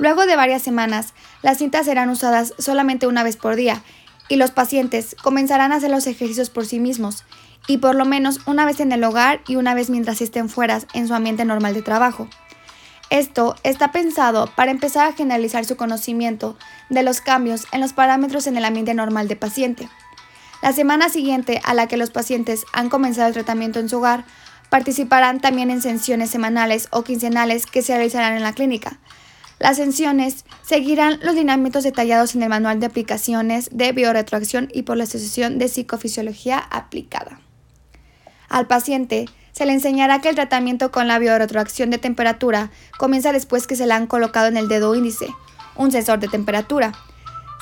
Luego 0.00 0.24
de 0.24 0.34
varias 0.34 0.62
semanas, 0.62 1.12
las 1.42 1.58
cintas 1.58 1.84
serán 1.84 2.08
usadas 2.08 2.54
solamente 2.58 3.06
una 3.06 3.22
vez 3.22 3.36
por 3.36 3.54
día 3.54 3.82
y 4.30 4.36
los 4.36 4.52
pacientes 4.52 5.16
comenzarán 5.22 5.72
a 5.72 5.76
hacer 5.76 5.90
los 5.90 6.06
ejercicios 6.06 6.48
por 6.48 6.64
sí 6.64 6.78
mismos 6.78 7.24
y 7.66 7.78
por 7.78 7.96
lo 7.96 8.06
menos 8.06 8.40
una 8.46 8.64
vez 8.64 8.80
en 8.80 8.92
el 8.92 9.04
hogar 9.04 9.42
y 9.46 9.56
una 9.56 9.74
vez 9.74 9.90
mientras 9.90 10.22
estén 10.22 10.48
fuera 10.48 10.80
en 10.94 11.08
su 11.08 11.14
ambiente 11.14 11.44
normal 11.44 11.74
de 11.74 11.82
trabajo. 11.82 12.28
Esto 13.10 13.56
está 13.64 13.90
pensado 13.90 14.48
para 14.54 14.70
empezar 14.70 15.08
a 15.08 15.12
generalizar 15.12 15.64
su 15.64 15.76
conocimiento 15.76 16.56
de 16.88 17.02
los 17.02 17.20
cambios 17.20 17.66
en 17.72 17.80
los 17.80 17.92
parámetros 17.92 18.46
en 18.46 18.56
el 18.56 18.64
ambiente 18.64 18.94
normal 18.94 19.26
de 19.26 19.34
paciente. 19.34 19.88
La 20.62 20.72
semana 20.72 21.08
siguiente 21.08 21.60
a 21.64 21.74
la 21.74 21.88
que 21.88 21.96
los 21.96 22.10
pacientes 22.10 22.64
han 22.72 22.88
comenzado 22.88 23.26
el 23.26 23.34
tratamiento 23.34 23.80
en 23.80 23.88
su 23.88 23.98
hogar, 23.98 24.24
participarán 24.68 25.40
también 25.40 25.70
en 25.70 25.82
sesiones 25.82 26.30
semanales 26.30 26.86
o 26.92 27.02
quincenales 27.02 27.66
que 27.66 27.82
se 27.82 27.94
realizarán 27.94 28.36
en 28.36 28.44
la 28.44 28.52
clínica. 28.52 29.00
Las 29.60 29.76
sesiones 29.76 30.46
seguirán 30.62 31.20
los 31.22 31.34
lineamientos 31.34 31.84
detallados 31.84 32.34
en 32.34 32.42
el 32.42 32.48
manual 32.48 32.80
de 32.80 32.86
aplicaciones 32.86 33.68
de 33.70 33.92
bioretroacción 33.92 34.70
y 34.72 34.82
por 34.82 34.96
la 34.96 35.04
Asociación 35.04 35.58
de 35.58 35.68
Psicofisiología 35.68 36.58
Aplicada. 36.58 37.40
Al 38.48 38.66
paciente 38.66 39.26
se 39.52 39.66
le 39.66 39.74
enseñará 39.74 40.22
que 40.22 40.30
el 40.30 40.34
tratamiento 40.34 40.90
con 40.90 41.08
la 41.08 41.18
bioretroacción 41.18 41.90
de 41.90 41.98
temperatura 41.98 42.70
comienza 42.98 43.34
después 43.34 43.66
que 43.66 43.76
se 43.76 43.86
le 43.86 43.92
han 43.92 44.06
colocado 44.06 44.48
en 44.48 44.56
el 44.56 44.66
dedo 44.66 44.94
índice 44.94 45.26
un 45.76 45.92
sensor 45.92 46.20
de 46.20 46.28
temperatura. 46.28 46.92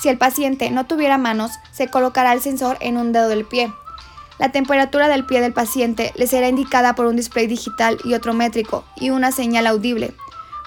Si 0.01 0.09
el 0.09 0.19
paciente 0.19 0.71
no 0.71 0.87
tuviera 0.87 1.19
manos, 1.19 1.51
se 1.73 1.89
colocará 1.89 2.33
el 2.33 2.41
sensor 2.41 2.79
en 2.81 2.97
un 2.97 3.11
dedo 3.11 3.29
del 3.29 3.45
pie. 3.45 3.73
La 4.39 4.53
temperatura 4.53 5.09
del 5.09 5.27
pie 5.27 5.41
del 5.41 5.53
paciente 5.53 6.13
le 6.15 6.29
será 6.29 6.49
indicada 6.49 6.95
por 6.95 7.07
un 7.07 7.17
display 7.17 7.49
digital 7.49 7.99
y 8.05 8.15
otro 8.15 8.35
métrico 8.35 8.85
y 8.95 9.11
una 9.11 9.33
señal 9.33 9.67
audible. 9.67 10.15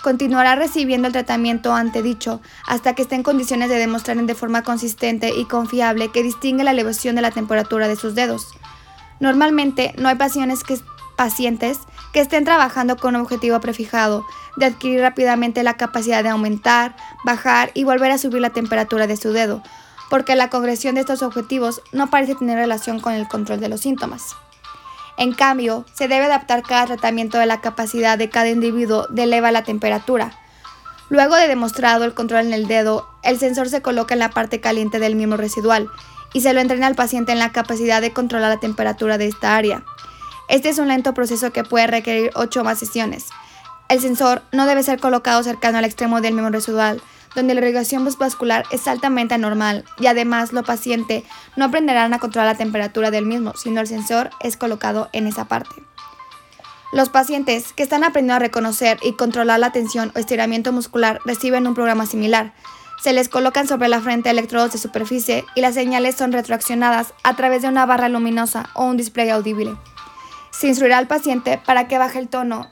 Continuará 0.01 0.55
recibiendo 0.55 1.07
el 1.07 1.13
tratamiento 1.13 1.73
antedicho 1.73 2.41
hasta 2.65 2.95
que 2.95 3.03
esté 3.03 3.15
en 3.15 3.23
condiciones 3.23 3.69
de 3.69 3.77
demostrar 3.77 4.17
de 4.17 4.35
forma 4.35 4.63
consistente 4.63 5.33
y 5.35 5.45
confiable 5.45 6.11
que 6.11 6.23
distingue 6.23 6.63
la 6.63 6.71
elevación 6.71 7.15
de 7.15 7.21
la 7.21 7.31
temperatura 7.31 7.87
de 7.87 7.95
sus 7.95 8.15
dedos. 8.15 8.47
Normalmente 9.19 9.93
no 9.97 10.09
hay 10.09 10.15
pacientes 10.15 10.63
que 10.63 10.79
pacientes 11.15 11.77
que 12.13 12.19
estén 12.19 12.45
trabajando 12.45 12.97
con 12.97 13.15
un 13.15 13.21
objetivo 13.21 13.59
prefijado 13.59 14.25
de 14.57 14.65
adquirir 14.65 15.01
rápidamente 15.01 15.61
la 15.61 15.77
capacidad 15.77 16.23
de 16.23 16.29
aumentar, 16.29 16.95
bajar 17.23 17.69
y 17.75 17.83
volver 17.83 18.11
a 18.11 18.17
subir 18.17 18.41
la 18.41 18.49
temperatura 18.49 19.05
de 19.05 19.17
su 19.17 19.31
dedo, 19.31 19.61
porque 20.09 20.35
la 20.35 20.49
congresión 20.49 20.95
de 20.95 21.01
estos 21.01 21.21
objetivos 21.21 21.83
no 21.91 22.09
parece 22.09 22.33
tener 22.33 22.57
relación 22.57 22.99
con 22.99 23.13
el 23.13 23.27
control 23.27 23.59
de 23.59 23.69
los 23.69 23.81
síntomas. 23.81 24.35
En 25.17 25.33
cambio, 25.33 25.85
se 25.93 26.07
debe 26.07 26.25
adaptar 26.25 26.63
cada 26.63 26.87
tratamiento 26.87 27.37
de 27.37 27.45
la 27.45 27.61
capacidad 27.61 28.17
de 28.17 28.29
cada 28.29 28.49
individuo 28.49 29.07
de 29.09 29.23
elevar 29.23 29.53
la 29.53 29.63
temperatura. 29.63 30.31
Luego 31.09 31.35
de 31.35 31.47
demostrado 31.47 32.05
el 32.05 32.13
control 32.13 32.47
en 32.47 32.53
el 32.53 32.67
dedo, 32.67 33.07
el 33.23 33.37
sensor 33.37 33.69
se 33.69 33.81
coloca 33.81 34.13
en 34.13 34.19
la 34.19 34.29
parte 34.29 34.61
caliente 34.61 34.99
del 34.99 35.15
miembro 35.15 35.37
residual 35.37 35.89
y 36.33 36.41
se 36.41 36.53
lo 36.53 36.61
entrena 36.61 36.87
al 36.87 36.95
paciente 36.95 37.31
en 37.33 37.39
la 37.39 37.51
capacidad 37.51 38.01
de 38.01 38.13
controlar 38.13 38.49
la 38.49 38.59
temperatura 38.59 39.17
de 39.17 39.27
esta 39.27 39.57
área. 39.57 39.83
Este 40.47 40.69
es 40.69 40.79
un 40.79 40.87
lento 40.87 41.13
proceso 41.13 41.51
que 41.51 41.63
puede 41.63 41.87
requerir 41.87 42.31
8 42.35 42.61
o 42.61 42.63
más 42.63 42.79
sesiones. 42.79 43.25
El 43.89 43.99
sensor 43.99 44.41
no 44.53 44.65
debe 44.65 44.83
ser 44.83 44.99
colocado 44.99 45.43
cercano 45.43 45.77
al 45.77 45.85
extremo 45.85 46.21
del 46.21 46.33
miembro 46.33 46.53
residual, 46.53 47.01
donde 47.35 47.53
la 47.53 47.61
irrigación 47.61 48.07
vascular 48.17 48.65
es 48.71 48.87
altamente 48.87 49.33
anormal 49.33 49.85
y 49.99 50.07
además 50.07 50.53
los 50.53 50.65
pacientes 50.65 51.23
no 51.55 51.65
aprenderán 51.65 52.13
a 52.13 52.19
controlar 52.19 52.53
la 52.53 52.57
temperatura 52.57 53.11
del 53.11 53.25
mismo, 53.25 53.53
sino 53.55 53.81
el 53.81 53.87
sensor 53.87 54.29
es 54.39 54.57
colocado 54.57 55.09
en 55.13 55.27
esa 55.27 55.45
parte. 55.45 55.75
Los 56.91 57.07
pacientes 57.07 57.71
que 57.71 57.83
están 57.83 58.03
aprendiendo 58.03 58.35
a 58.35 58.39
reconocer 58.39 58.99
y 59.01 59.13
controlar 59.13 59.59
la 59.59 59.71
tensión 59.71 60.11
o 60.13 60.19
estiramiento 60.19 60.73
muscular 60.73 61.19
reciben 61.25 61.65
un 61.65 61.73
programa 61.73 62.05
similar. 62.05 62.53
Se 63.01 63.13
les 63.13 63.29
colocan 63.29 63.67
sobre 63.67 63.87
la 63.87 64.01
frente 64.01 64.29
electrodos 64.29 64.73
de 64.73 64.77
superficie 64.77 65.45
y 65.55 65.61
las 65.61 65.73
señales 65.73 66.15
son 66.15 66.33
retroaccionadas 66.33 67.13
a 67.23 67.35
través 67.37 67.61
de 67.61 67.69
una 67.69 67.85
barra 67.85 68.09
luminosa 68.09 68.69
o 68.73 68.83
un 68.83 68.97
display 68.97 69.29
audible. 69.29 69.73
Se 70.51 70.67
instruirá 70.67 70.97
al 70.97 71.07
paciente 71.07 71.61
para 71.65 71.87
que 71.87 71.97
baje 71.97 72.19
el 72.19 72.27
tono 72.27 72.69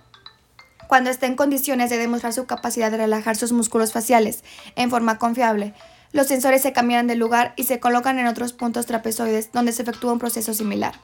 cuando 0.90 1.12
esté 1.12 1.28
en 1.28 1.36
condiciones 1.36 1.92
de 1.92 2.00
demostrar 2.00 2.34
su 2.34 2.48
capacidad 2.48 2.90
de 2.90 2.98
relajar 2.98 3.36
sus 3.36 3.52
músculos 3.52 3.94
faciales 3.94 4.44
en 4.76 4.90
forma 4.90 5.20
confiable. 5.20 5.76
Los 6.14 6.26
sensores 6.26 6.64
se 6.64 6.74
cambian 6.74 7.06
de 7.06 7.14
lugar 7.14 7.54
y 7.58 7.66
se 7.66 7.80
colocan 7.80 8.18
en 8.18 8.26
otros 8.26 8.54
puntos 8.54 8.88
trapezoides 8.88 9.52
donde 9.52 9.72
se 9.72 9.84
efectúa 9.84 10.14
un 10.14 10.18
proceso 10.18 10.52
similar. 10.56 10.96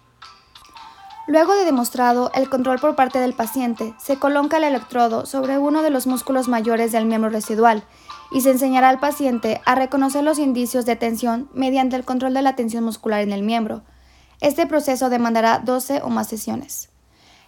Luego 1.27 1.53
de 1.53 1.65
demostrado 1.65 2.31
el 2.33 2.49
control 2.49 2.79
por 2.79 2.95
parte 2.95 3.19
del 3.19 3.35
paciente, 3.35 3.93
se 3.99 4.17
coloca 4.17 4.57
el 4.57 4.63
electrodo 4.63 5.27
sobre 5.27 5.59
uno 5.59 5.83
de 5.83 5.91
los 5.91 6.07
músculos 6.07 6.47
mayores 6.47 6.91
del 6.91 7.05
miembro 7.05 7.29
residual 7.29 7.83
y 8.31 8.41
se 8.41 8.49
enseñará 8.49 8.89
al 8.89 8.99
paciente 8.99 9.61
a 9.65 9.75
reconocer 9.75 10.23
los 10.23 10.39
indicios 10.39 10.87
de 10.87 10.95
tensión 10.95 11.47
mediante 11.53 11.95
el 11.95 12.05
control 12.05 12.33
de 12.33 12.41
la 12.41 12.55
tensión 12.55 12.83
muscular 12.83 13.21
en 13.21 13.33
el 13.33 13.43
miembro. 13.43 13.83
Este 14.41 14.65
proceso 14.65 15.11
demandará 15.11 15.59
12 15.59 16.01
o 16.01 16.09
más 16.09 16.27
sesiones. 16.27 16.89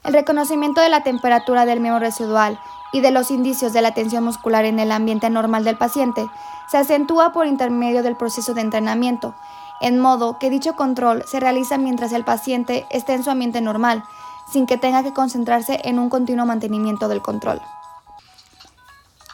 El 0.03 0.13
reconocimiento 0.13 0.81
de 0.81 0.89
la 0.89 1.03
temperatura 1.03 1.65
del 1.65 1.79
miembro 1.79 1.99
residual 1.99 2.59
y 2.93 3.01
de 3.01 3.11
los 3.11 3.31
indicios 3.31 3.73
de 3.73 3.81
la 3.81 3.93
tensión 3.93 4.23
muscular 4.23 4.65
en 4.65 4.79
el 4.79 4.91
ambiente 4.91 5.29
normal 5.29 5.63
del 5.63 5.77
paciente 5.77 6.25
se 6.69 6.77
acentúa 6.77 7.33
por 7.33 7.45
intermedio 7.45 8.03
del 8.03 8.15
proceso 8.15 8.53
de 8.53 8.61
entrenamiento, 8.61 9.35
en 9.81 9.99
modo 9.99 10.39
que 10.39 10.49
dicho 10.49 10.75
control 10.75 11.23
se 11.27 11.39
realiza 11.39 11.77
mientras 11.77 12.11
el 12.11 12.23
paciente 12.23 12.85
esté 12.89 13.13
en 13.13 13.23
su 13.23 13.29
ambiente 13.29 13.61
normal, 13.61 14.03
sin 14.51 14.65
que 14.65 14.77
tenga 14.77 15.03
que 15.03 15.13
concentrarse 15.13 15.81
en 15.83 15.99
un 15.99 16.09
continuo 16.09 16.45
mantenimiento 16.45 17.07
del 17.07 17.21
control. 17.21 17.61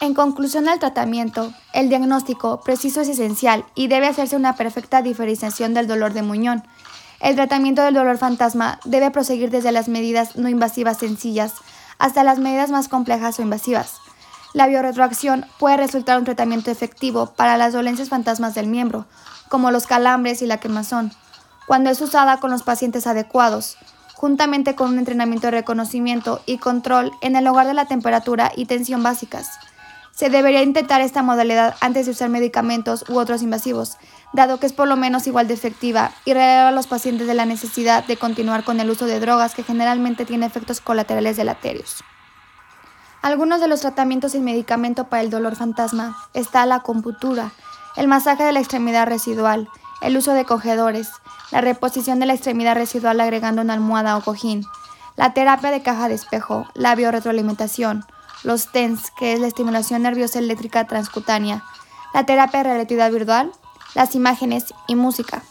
En 0.04 0.14
conclusión 0.14 0.68
al 0.68 0.80
tratamiento, 0.80 1.54
el 1.72 1.88
diagnóstico 1.88 2.60
preciso 2.60 3.02
es 3.02 3.08
esencial 3.08 3.64
y 3.74 3.88
debe 3.88 4.08
hacerse 4.08 4.36
una 4.36 4.56
perfecta 4.56 5.02
diferenciación 5.02 5.74
del 5.74 5.88
dolor 5.88 6.12
de 6.12 6.24
muñón, 6.24 6.64
el 7.24 7.36
tratamiento 7.36 7.82
del 7.82 7.94
dolor 7.94 8.18
fantasma 8.18 8.80
debe 8.84 9.10
proseguir 9.10 9.50
desde 9.50 9.72
las 9.72 9.88
medidas 9.88 10.36
no 10.36 10.50
invasivas 10.50 10.98
sencillas 10.98 11.54
hasta 11.98 12.22
las 12.26 12.38
medidas 12.38 12.70
más 12.70 12.90
complejas 12.90 13.40
o 13.40 13.42
invasivas. 13.42 13.96
La 14.54 14.68
bioretroacción 14.68 15.46
puede 15.58 15.78
resultar 15.78 16.20
un 16.20 16.26
tratamiento 16.26 16.70
efectivo 16.70 17.28
para 17.28 17.56
las 17.56 17.72
dolencias 17.72 18.10
fantasmas 18.10 18.56
del 18.56 18.68
miembro, 18.68 19.06
como 19.48 19.72
los 19.72 19.88
calambres 19.88 20.42
y 20.42 20.48
la 20.48 20.58
quemazón, 20.58 21.14
cuando 21.66 21.90
es 21.90 22.02
usada 22.02 22.42
con 22.42 22.52
los 22.52 22.64
pacientes 22.64 23.08
adecuados, 23.08 23.78
juntamente 24.16 24.76
con 24.76 24.90
un 24.90 25.00
entrenamiento 25.00 25.48
de 25.48 25.52
reconocimiento 25.52 26.42
y 26.46 26.58
control 26.58 27.14
en 27.22 27.38
el 27.38 27.46
lugar 27.46 27.68
de 27.68 27.74
la 27.74 27.86
temperatura 27.86 28.52
y 28.54 28.66
tensión 28.66 29.02
básicas. 29.02 29.48
Se 30.24 30.30
debería 30.30 30.64
intentar 30.64 31.02
esta 31.02 31.22
modalidad 31.22 31.76
antes 31.82 32.06
de 32.06 32.14
usar 32.14 32.30
medicamentos 32.30 33.04
u 33.10 33.18
otros 33.18 33.42
invasivos, 33.42 33.98
dado 34.32 34.58
que 34.58 34.68
es 34.68 34.72
por 34.72 34.88
lo 34.88 34.96
menos 34.96 35.28
igual 35.28 35.50
de 35.50 35.54
efectiva 35.54 36.12
y 36.24 36.32
releva 36.32 36.70
a 36.70 36.72
los 36.72 36.88
pacientes 36.88 37.28
de 37.28 37.34
la 37.34 37.46
necesidad 37.46 38.06
de 38.06 38.16
continuar 38.16 38.64
con 38.64 38.80
el 38.80 38.90
uso 38.90 39.06
de 39.06 39.20
drogas 39.20 39.54
que 39.54 39.64
generalmente 39.64 40.24
tienen 40.24 40.48
efectos 40.48 40.80
colaterales 40.80 41.36
deleterios. 41.36 42.06
Algunos 43.22 43.60
de 43.60 43.68
los 43.68 43.82
tratamientos 43.82 44.32
sin 44.32 44.46
medicamento 44.46 45.10
para 45.10 45.24
el 45.24 45.30
dolor 45.30 45.58
fantasma 45.58 46.16
está 46.34 46.66
la 46.66 46.80
computura, 46.80 47.52
el 47.98 48.08
masaje 48.08 48.46
de 48.46 48.54
la 48.54 48.62
extremidad 48.62 49.08
residual, 49.08 49.68
el 50.02 50.16
uso 50.16 50.34
de 50.34 50.46
cogedores, 50.46 51.10
la 51.52 51.60
reposición 51.60 52.22
de 52.22 52.28
la 52.28 52.34
extremidad 52.34 52.76
residual 52.76 53.20
agregando 53.20 53.62
una 53.62 53.74
almohada 53.74 54.16
o 54.16 54.22
cojín, 54.22 54.66
la 55.18 55.34
terapia 55.34 55.70
de 55.70 55.84
caja 55.84 56.08
de 56.08 56.16
espejo, 56.16 56.66
la 56.76 56.96
biorretroalimentación, 56.96 58.06
los 58.44 58.72
TENS, 58.72 59.12
que 59.12 59.34
es 59.34 59.40
la 59.40 59.48
estimulación 59.48 60.04
nerviosa 60.04 60.40
eléctrica 60.40 60.86
transcutánea, 60.88 61.64
la 62.14 62.26
terapia 62.26 62.64
de 62.64 62.74
realidad 62.76 63.12
virtual, 63.12 63.52
las 63.96 64.16
imágenes 64.16 64.74
y 64.88 64.96
música. 64.96 65.44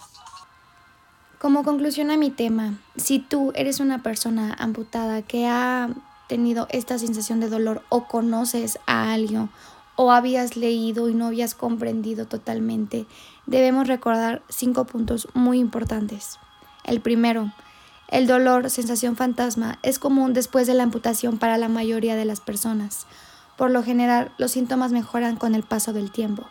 Como 1.38 1.64
conclusión 1.64 2.10
a 2.10 2.16
mi 2.16 2.30
tema, 2.30 2.74
si 2.96 3.18
tú 3.18 3.52
eres 3.56 3.80
una 3.80 4.02
persona 4.02 4.54
amputada 4.58 5.22
que 5.22 5.48
ha 5.48 5.88
tenido 6.28 6.68
esta 6.70 6.98
sensación 6.98 7.40
de 7.40 7.48
dolor 7.48 7.82
o 7.88 8.06
conoces 8.06 8.78
a 8.86 9.12
alguien 9.12 9.50
o 9.96 10.12
habías 10.12 10.56
leído 10.56 11.08
y 11.08 11.14
no 11.14 11.26
habías 11.26 11.54
comprendido 11.54 12.26
totalmente, 12.26 13.06
debemos 13.46 13.88
recordar 13.88 14.42
cinco 14.48 14.84
puntos 14.84 15.28
muy 15.34 15.58
importantes. 15.58 16.38
El 16.84 17.00
primero, 17.00 17.52
el 18.12 18.26
dolor, 18.26 18.68
sensación 18.68 19.16
fantasma, 19.16 19.78
es 19.82 19.98
común 19.98 20.34
después 20.34 20.66
de 20.66 20.74
la 20.74 20.82
amputación 20.82 21.38
para 21.38 21.56
la 21.56 21.70
mayoría 21.70 22.14
de 22.14 22.26
las 22.26 22.40
personas. 22.40 23.06
Por 23.56 23.70
lo 23.70 23.82
general, 23.82 24.32
los 24.36 24.50
síntomas 24.50 24.92
mejoran 24.92 25.36
con 25.36 25.54
el 25.54 25.62
paso 25.62 25.94
del 25.94 26.12
tiempo. 26.12 26.44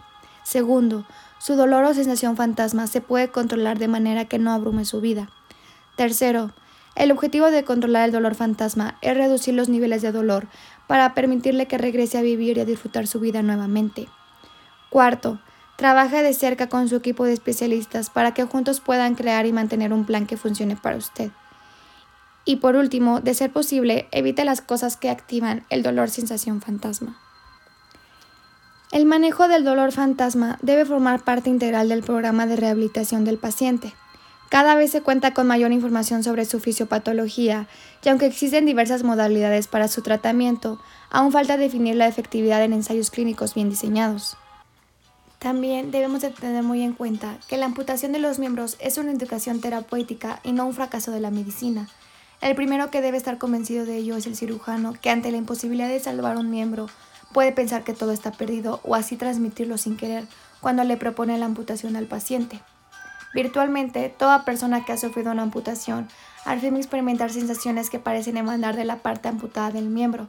Segundo, 0.44 1.06
su 1.38 1.56
dolor 1.56 1.84
o 1.84 1.94
sensación 1.94 2.36
fantasma 2.36 2.88
se 2.88 3.00
puede 3.00 3.28
controlar 3.28 3.78
de 3.78 3.88
manera 3.88 4.26
que 4.26 4.40
no 4.40 4.52
abrume 4.52 4.86
su 4.86 5.02
vida. 5.02 5.30
Tercero, 5.96 6.50
el 6.96 7.12
objetivo 7.12 7.52
de 7.52 7.64
controlar 7.64 8.06
el 8.06 8.12
dolor 8.12 8.34
fantasma 8.34 8.98
es 9.02 9.16
reducir 9.16 9.54
los 9.54 9.70
niveles 9.70 10.02
de 10.02 10.12
dolor 10.12 10.48
para 10.88 11.14
permitirle 11.14 11.68
que 11.68 11.78
regrese 11.78 12.18
a 12.18 12.24
vivir 12.24 12.58
y 12.58 12.62
a 12.62 12.66
disfrutar 12.66 13.06
su 13.06 13.20
vida 13.20 13.44
nuevamente. 13.44 14.08
Cuarto, 14.90 15.40
trabaja 15.76 16.24
de 16.24 16.34
cerca 16.34 16.70
con 16.70 16.90
su 16.90 16.96
equipo 16.96 17.24
de 17.26 17.34
especialistas 17.34 18.10
para 18.10 18.34
que 18.34 18.46
juntos 18.46 18.80
puedan 18.80 19.14
crear 19.14 19.46
y 19.46 19.54
mantener 19.54 19.94
un 19.94 20.06
plan 20.06 20.26
que 20.26 20.38
funcione 20.38 20.76
para 20.76 20.98
usted. 20.98 21.30
Y 22.46 22.58
por 22.58 22.76
último, 22.76 23.20
de 23.20 23.34
ser 23.34 23.52
posible, 23.52 24.08
evite 24.12 24.46
las 24.46 24.62
cosas 24.62 24.98
que 24.98 25.10
activan 25.10 25.64
el 25.70 25.84
dolor 25.84 26.10
sensación 26.10 26.62
fantasma. 26.62 27.18
El 28.92 29.06
manejo 29.06 29.48
del 29.48 29.64
dolor 29.64 29.94
fantasma 29.94 30.60
debe 30.62 30.86
formar 30.86 31.24
parte 31.24 31.50
integral 31.50 31.88
del 31.88 32.04
programa 32.04 32.46
de 32.46 32.58
rehabilitación 32.58 33.24
del 33.24 33.38
paciente. 33.38 33.94
Cada 34.50 34.76
vez 34.76 34.92
se 34.92 35.02
cuenta 35.02 35.34
con 35.34 35.48
mayor 35.48 35.72
información 35.72 36.24
sobre 36.24 36.44
su 36.44 36.60
fisiopatología 36.60 37.70
y 38.04 38.10
aunque 38.10 38.26
existen 38.26 38.66
diversas 38.66 39.04
modalidades 39.04 39.68
para 39.68 39.88
su 39.88 40.02
tratamiento, 40.02 40.82
aún 41.10 41.32
falta 41.32 41.56
definir 41.56 41.96
la 41.96 42.08
efectividad 42.08 42.62
en 42.62 42.74
ensayos 42.74 43.12
clínicos 43.12 43.54
bien 43.54 43.70
diseñados. 43.70 44.36
También 45.40 45.92
debemos 45.92 46.20
de 46.22 46.32
tener 46.32 46.64
muy 46.64 46.82
en 46.82 46.92
cuenta 46.92 47.38
que 47.48 47.56
la 47.56 47.66
amputación 47.66 48.12
de 48.12 48.20
los 48.20 48.40
miembros 48.40 48.76
es 48.82 48.98
una 48.98 49.12
indicación 49.12 49.62
terapéutica 49.62 50.42
y 50.44 50.52
no 50.52 50.66
un 50.66 50.74
fracaso 50.74 51.12
de 51.12 51.22
la 51.22 51.32
medicina. 51.32 51.88
El 52.42 52.56
primero 52.56 52.90
que 52.90 53.02
debe 53.02 53.18
estar 53.18 53.38
convencido 53.38 53.86
de 53.86 53.98
ello 53.98 54.18
es 54.18 54.26
el 54.26 54.36
cirujano, 54.36 54.94
que 55.00 55.12
ante 55.12 55.30
la 55.30 55.38
imposibilidad 55.38 55.88
de 55.88 56.00
salvar 56.00 56.38
un 56.38 56.50
miembro 56.50 56.88
puede 57.32 57.52
pensar 57.52 57.84
que 57.84 57.94
todo 57.94 58.12
está 58.12 58.32
perdido 58.32 58.82
o 58.84 58.96
así 58.96 59.16
transmitirlo 59.16 59.78
sin 59.78 59.96
querer 59.96 60.26
cuando 60.60 60.84
le 60.84 60.98
propone 60.98 61.38
la 61.38 61.46
amputación 61.46 61.96
al 61.96 62.08
paciente. 62.08 62.60
Virtualmente, 63.34 64.10
toda 64.10 64.44
persona 64.44 64.84
que 64.84 64.92
ha 64.92 64.98
sufrido 64.98 65.32
una 65.32 65.44
amputación 65.44 66.08
afirma 66.44 66.80
experimentar 66.80 67.32
sensaciones 67.32 67.90
que 67.92 68.00
parecen 68.00 68.38
emanar 68.38 68.76
de 68.76 68.86
la 68.86 68.98
parte 68.98 69.30
amputada 69.30 69.72
del 69.72 69.86
miembro. 69.86 70.28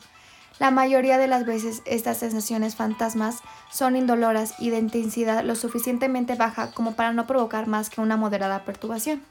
La 0.59 0.71
mayoría 0.71 1.17
de 1.17 1.27
las 1.27 1.47
veces 1.47 1.83
estas 1.87 2.19
sensaciones 2.19 2.77
fantasmas 2.77 3.39
son 3.71 3.97
indoloras 3.97 4.55
y 4.59 4.69
de 4.69 4.79
intensidad 4.79 5.43
lo 5.43 5.57
suficientemente 5.57 6.35
baja 6.35 6.73
como 6.73 6.93
para 6.93 7.15
no 7.15 7.27
provocar 7.27 7.67
más 7.67 7.89
que 7.89 8.03
una 8.03 8.19
moderada 8.19 8.65
perturbación. 8.65 9.23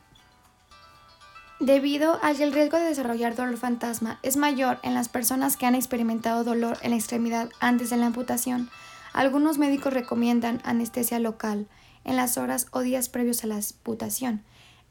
Debido 1.61 2.17
a 2.23 2.33
que 2.33 2.43
el 2.43 2.53
riesgo 2.53 2.79
de 2.79 2.85
desarrollar 2.85 3.35
dolor 3.35 3.55
fantasma 3.55 4.17
es 4.23 4.35
mayor 4.35 4.79
en 4.81 4.95
las 4.95 5.09
personas 5.09 5.57
que 5.57 5.67
han 5.67 5.75
experimentado 5.75 6.43
dolor 6.43 6.79
en 6.81 6.89
la 6.89 6.97
extremidad 6.97 7.49
antes 7.59 7.91
de 7.91 7.97
la 7.97 8.07
amputación, 8.07 8.71
algunos 9.13 9.59
médicos 9.59 9.93
recomiendan 9.93 10.59
anestesia 10.63 11.19
local, 11.19 11.67
en 12.03 12.15
las 12.15 12.39
horas 12.39 12.65
o 12.71 12.79
días 12.79 13.09
previos 13.09 13.43
a 13.43 13.47
la 13.47 13.57
amputación. 13.57 14.41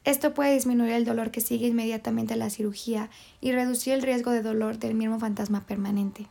Esto 0.05 0.33
puede 0.33 0.55
disminuir 0.55 0.93
el 0.93 1.05
dolor 1.05 1.33
que 1.33 1.41
sigue 1.41 1.67
inmediatamente 1.67 2.35
a 2.35 2.37
la 2.37 2.51
cirugía 2.51 3.11
y 3.41 3.51
reducir 3.51 3.95
el 3.95 4.03
riesgo 4.03 4.31
de 4.31 4.43
dolor 4.43 4.79
del 4.79 4.95
mismo 4.95 5.19
fantasma 5.19 5.63
permanente. 5.67 6.29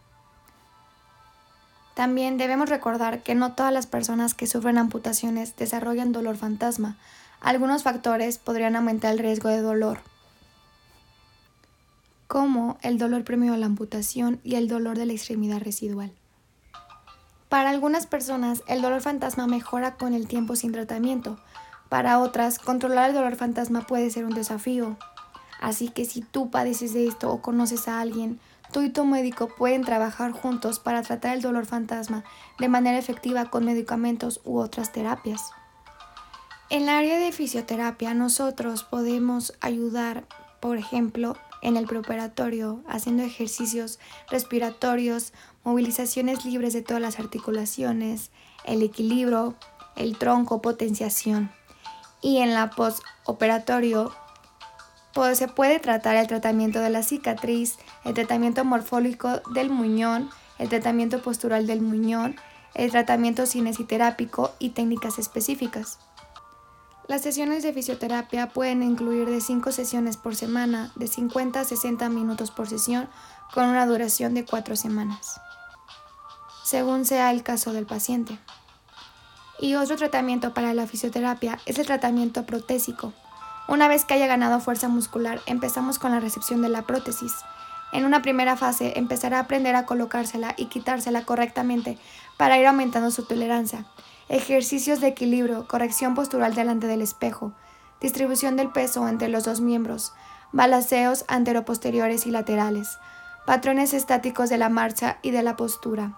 También 1.96 2.38
debemos 2.38 2.70
recordar 2.70 3.24
que 3.24 3.36
no 3.36 3.56
todas 3.56 3.74
las 3.74 3.88
personas 3.88 4.36
que 4.36 4.48
sufren 4.48 4.78
amputaciones 4.78 5.58
desarrollan 5.58 6.14
dolor 6.14 6.38
fantasma. 6.38 6.96
Algunos 7.42 7.84
factores 7.84 8.38
podrían 8.38 8.78
aumentar 8.78 9.12
el 9.12 9.20
riesgo 9.20 9.50
de 9.50 9.60
dolor, 9.60 10.00
como 12.30 12.78
el 12.84 13.00
dolor 13.00 13.24
premio 13.24 13.56
a 13.56 13.58
la 13.58 13.66
amputación 13.66 14.40
y 14.44 14.54
el 14.54 14.68
dolor 14.68 15.00
de 15.00 15.08
la 15.08 15.14
extremidad 15.14 15.62
residual. 15.62 16.14
Para 17.50 17.72
algunas 17.72 18.06
personas, 18.06 18.62
el 18.68 18.84
dolor 18.84 19.02
fantasma 19.02 19.48
mejora 19.48 19.96
con 19.96 20.14
el 20.14 20.28
tiempo 20.28 20.56
sin 20.56 20.72
tratamiento. 20.72 21.40
Para 21.90 22.20
otras, 22.20 22.60
controlar 22.60 23.10
el 23.10 23.16
dolor 23.16 23.36
fantasma 23.36 23.82
puede 23.82 24.12
ser 24.12 24.26
un 24.26 24.36
desafío. 24.36 24.96
Así 25.60 25.90
que 25.90 26.06
si 26.06 26.22
tú 26.22 26.52
padeces 26.52 26.94
de 26.94 27.08
esto 27.08 27.32
o 27.32 27.42
conoces 27.42 27.88
a 27.88 28.00
alguien, 28.00 28.40
tú 28.72 28.84
y 28.84 28.92
tu 28.92 29.06
médico 29.06 29.50
pueden 29.58 29.84
trabajar 29.84 30.32
juntos 30.32 30.78
para 30.78 31.02
tratar 31.02 31.36
el 31.36 31.42
dolor 31.42 31.66
fantasma 31.66 32.24
de 32.60 32.70
manera 32.70 33.00
efectiva 33.00 33.46
con 33.46 33.66
medicamentos 33.66 34.40
u 34.44 34.60
otras 34.60 34.92
terapias. 34.92 35.42
En 36.70 36.84
el 36.84 36.90
área 36.90 37.18
de 37.18 37.32
fisioterapia 37.32 38.14
nosotros 38.14 38.84
podemos 38.84 39.54
ayudar, 39.62 40.26
por 40.60 40.78
ejemplo, 40.78 41.36
en 41.62 41.78
el 41.78 41.86
preoperatorio, 41.86 42.82
haciendo 42.88 43.24
ejercicios 43.24 44.00
respiratorios, 44.30 45.34
movilizaciones 45.64 46.46
libres 46.46 46.74
de 46.74 46.82
todas 46.82 47.02
las 47.02 47.20
articulaciones, 47.20 48.32
el 48.66 48.82
equilibrio, 48.82 49.56
el 49.96 50.18
tronco, 50.18 50.62
potenciación. 50.62 51.52
Y 52.22 52.38
en 52.38 52.54
la 52.54 52.70
postoperatorio 52.70 54.12
pues, 55.14 55.38
se 55.38 55.48
puede 55.48 55.80
tratar 55.80 56.16
el 56.16 56.28
tratamiento 56.28 56.80
de 56.80 56.90
la 56.90 57.04
cicatriz, 57.04 57.78
el 58.06 58.14
tratamiento 58.14 58.64
morfólico 58.66 59.42
del 59.54 59.70
muñón, 59.70 60.30
el 60.58 60.70
tratamiento 60.70 61.22
postural 61.22 61.68
del 61.68 61.82
muñón, 61.82 62.36
el 62.76 62.92
tratamiento 62.92 63.46
cinesiterápico 63.46 64.52
y 64.60 64.70
técnicas 64.70 65.18
específicas. 65.18 66.00
Las 67.10 67.24
sesiones 67.24 67.64
de 67.64 67.74
fisioterapia 67.74 68.50
pueden 68.50 68.84
incluir 68.84 69.28
de 69.28 69.42
5 69.42 69.72
sesiones 69.72 70.16
por 70.16 70.36
semana, 70.36 70.92
de 70.94 71.08
50 71.08 71.60
a 71.60 71.64
60 71.64 72.08
minutos 72.08 72.52
por 72.52 72.70
sesión, 72.70 73.10
con 73.52 73.66
una 73.66 73.88
duración 73.88 74.36
de 74.36 74.46
4 74.46 74.76
semanas, 74.76 75.42
según 76.64 77.06
sea 77.06 77.32
el 77.32 77.42
caso 77.42 77.74
del 77.74 77.88
paciente. 77.88 78.38
Y 79.60 79.74
otro 79.74 79.96
tratamiento 79.96 80.54
para 80.54 80.76
la 80.76 80.86
fisioterapia 80.86 81.58
es 81.66 81.80
el 81.80 81.88
tratamiento 81.88 82.46
protésico. 82.46 83.12
Una 83.68 83.88
vez 83.88 84.06
que 84.06 84.14
haya 84.14 84.28
ganado 84.28 84.60
fuerza 84.60 84.88
muscular, 84.88 85.42
empezamos 85.48 85.98
con 85.98 86.12
la 86.12 86.20
recepción 86.20 86.62
de 86.62 86.70
la 86.70 86.84
prótesis. 86.84 87.34
En 87.92 88.06
una 88.06 88.22
primera 88.22 88.56
fase 88.56 89.00
empezará 89.00 89.38
a 89.38 89.42
aprender 89.42 89.76
a 89.76 89.88
colocársela 89.88 90.54
y 90.58 90.66
quitársela 90.66 91.26
correctamente 91.26 91.98
para 92.38 92.60
ir 92.60 92.68
aumentando 92.68 93.10
su 93.10 93.24
tolerancia 93.24 93.88
ejercicios 94.30 95.02
de 95.02 95.08
equilibrio, 95.08 95.68
corrección 95.68 96.14
postural 96.14 96.54
delante 96.54 96.88
del 96.88 97.02
espejo, 97.02 97.52
distribución 98.00 98.56
del 98.56 98.70
peso 98.70 99.08
entre 99.08 99.28
los 99.28 99.44
dos 99.44 99.60
miembros, 99.60 100.14
balanceos 100.52 101.26
anteroposteriores 101.28 102.28
y 102.28 102.32
laterales, 102.32 102.98
patrones 103.46 103.94
estáticos 103.94 104.50
de 104.50 104.60
la 104.60 104.70
marcha 104.70 105.18
y 105.24 105.32
de 105.32 105.42
la 105.42 105.56
postura. 105.56 106.14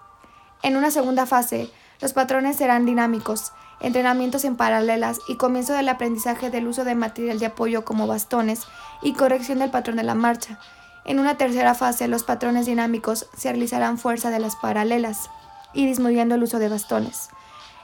En 0.62 0.76
una 0.76 0.90
segunda 0.90 1.24
fase, 1.24 1.70
los 2.00 2.12
patrones 2.12 2.56
serán 2.56 2.84
dinámicos, 2.84 3.52
entrenamientos 3.80 4.44
en 4.44 4.56
paralelas 4.56 5.18
y 5.26 5.36
comienzo 5.36 5.72
del 5.72 5.88
aprendizaje 5.88 6.50
del 6.50 6.68
uso 6.68 6.84
de 6.84 6.94
material 6.94 7.38
de 7.38 7.46
apoyo 7.46 7.84
como 7.84 8.06
bastones 8.06 8.60
y 9.00 9.14
corrección 9.14 9.58
del 9.58 9.70
patrón 9.70 9.96
de 9.96 10.02
la 10.02 10.14
marcha. 10.14 10.60
En 11.04 11.18
una 11.18 11.36
tercera 11.36 11.74
fase, 11.74 12.06
los 12.08 12.22
patrones 12.22 12.66
dinámicos 12.66 13.26
se 13.36 13.48
realizarán 13.48 13.98
fuerza 13.98 14.30
de 14.30 14.38
las 14.38 14.54
paralelas 14.56 15.30
y 15.72 15.86
disminuyendo 15.86 16.34
el 16.34 16.42
uso 16.42 16.58
de 16.58 16.68
bastones. 16.68 17.30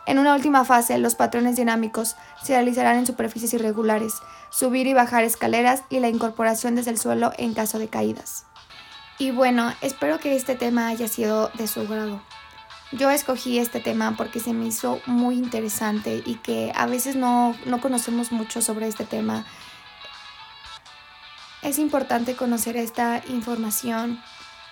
En 0.09 0.19
una 0.19 0.35
última 0.35 0.65
fase, 0.65 0.97
los 0.97 1.15
patrones 1.15 1.57
dinámicos 1.57 2.17
se 2.43 2.55
realizarán 2.55 2.97
en 2.97 3.07
superficies 3.07 3.53
irregulares, 3.53 4.15
subir 4.49 4.87
y 4.87 4.95
bajar 4.95 5.23
escaleras 5.23 5.83
y 5.91 6.01
la 6.01 6.09
incorporación 6.09 6.77
desde 6.77 6.93
el 6.93 6.99
suelo 6.99 7.33
en 7.37 7.53
caso 7.53 7.79
de 7.79 7.89
caídas. 7.89 8.47
Y 9.19 9.33
bueno, 9.33 9.71
espero 9.83 10.19
que 10.19 10.35
este 10.35 10.55
tema 10.55 10.89
haya 10.89 11.09
sido 11.09 11.51
de 11.59 11.67
su 11.67 11.81
agrado. 11.81 12.23
Yo 12.93 13.11
escogí 13.11 13.59
este 13.59 13.81
tema 13.81 14.15
porque 14.17 14.41
se 14.41 14.55
me 14.55 14.65
hizo 14.65 14.99
muy 15.05 15.35
interesante 15.35 16.23
y 16.25 16.37
que 16.37 16.73
a 16.75 16.87
veces 16.87 17.15
no, 17.15 17.55
no 17.67 17.79
conocemos 17.83 18.33
mucho 18.33 18.63
sobre 18.63 18.89
este 18.89 19.05
tema. 19.05 19.45
Es 21.61 21.79
importante 21.79 22.35
conocer 22.35 22.79
esta 22.79 23.23
información 23.29 24.19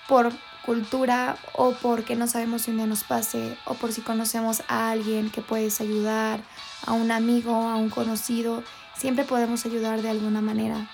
por 0.08 0.32
cultura 0.66 1.38
o 1.54 1.72
porque 1.72 2.16
no 2.16 2.26
sabemos 2.26 2.62
si 2.62 2.72
un 2.72 2.88
nos 2.88 3.04
pase 3.04 3.56
o 3.64 3.74
por 3.74 3.92
si 3.92 4.02
conocemos 4.02 4.62
a 4.68 4.90
alguien 4.90 5.30
que 5.30 5.40
puedes 5.40 5.80
ayudar, 5.80 6.40
a 6.84 6.92
un 6.92 7.12
amigo, 7.12 7.54
a 7.54 7.76
un 7.76 7.88
conocido, 7.88 8.64
siempre 8.96 9.24
podemos 9.24 9.64
ayudar 9.64 10.02
de 10.02 10.10
alguna 10.10 10.40
manera. 10.40 10.90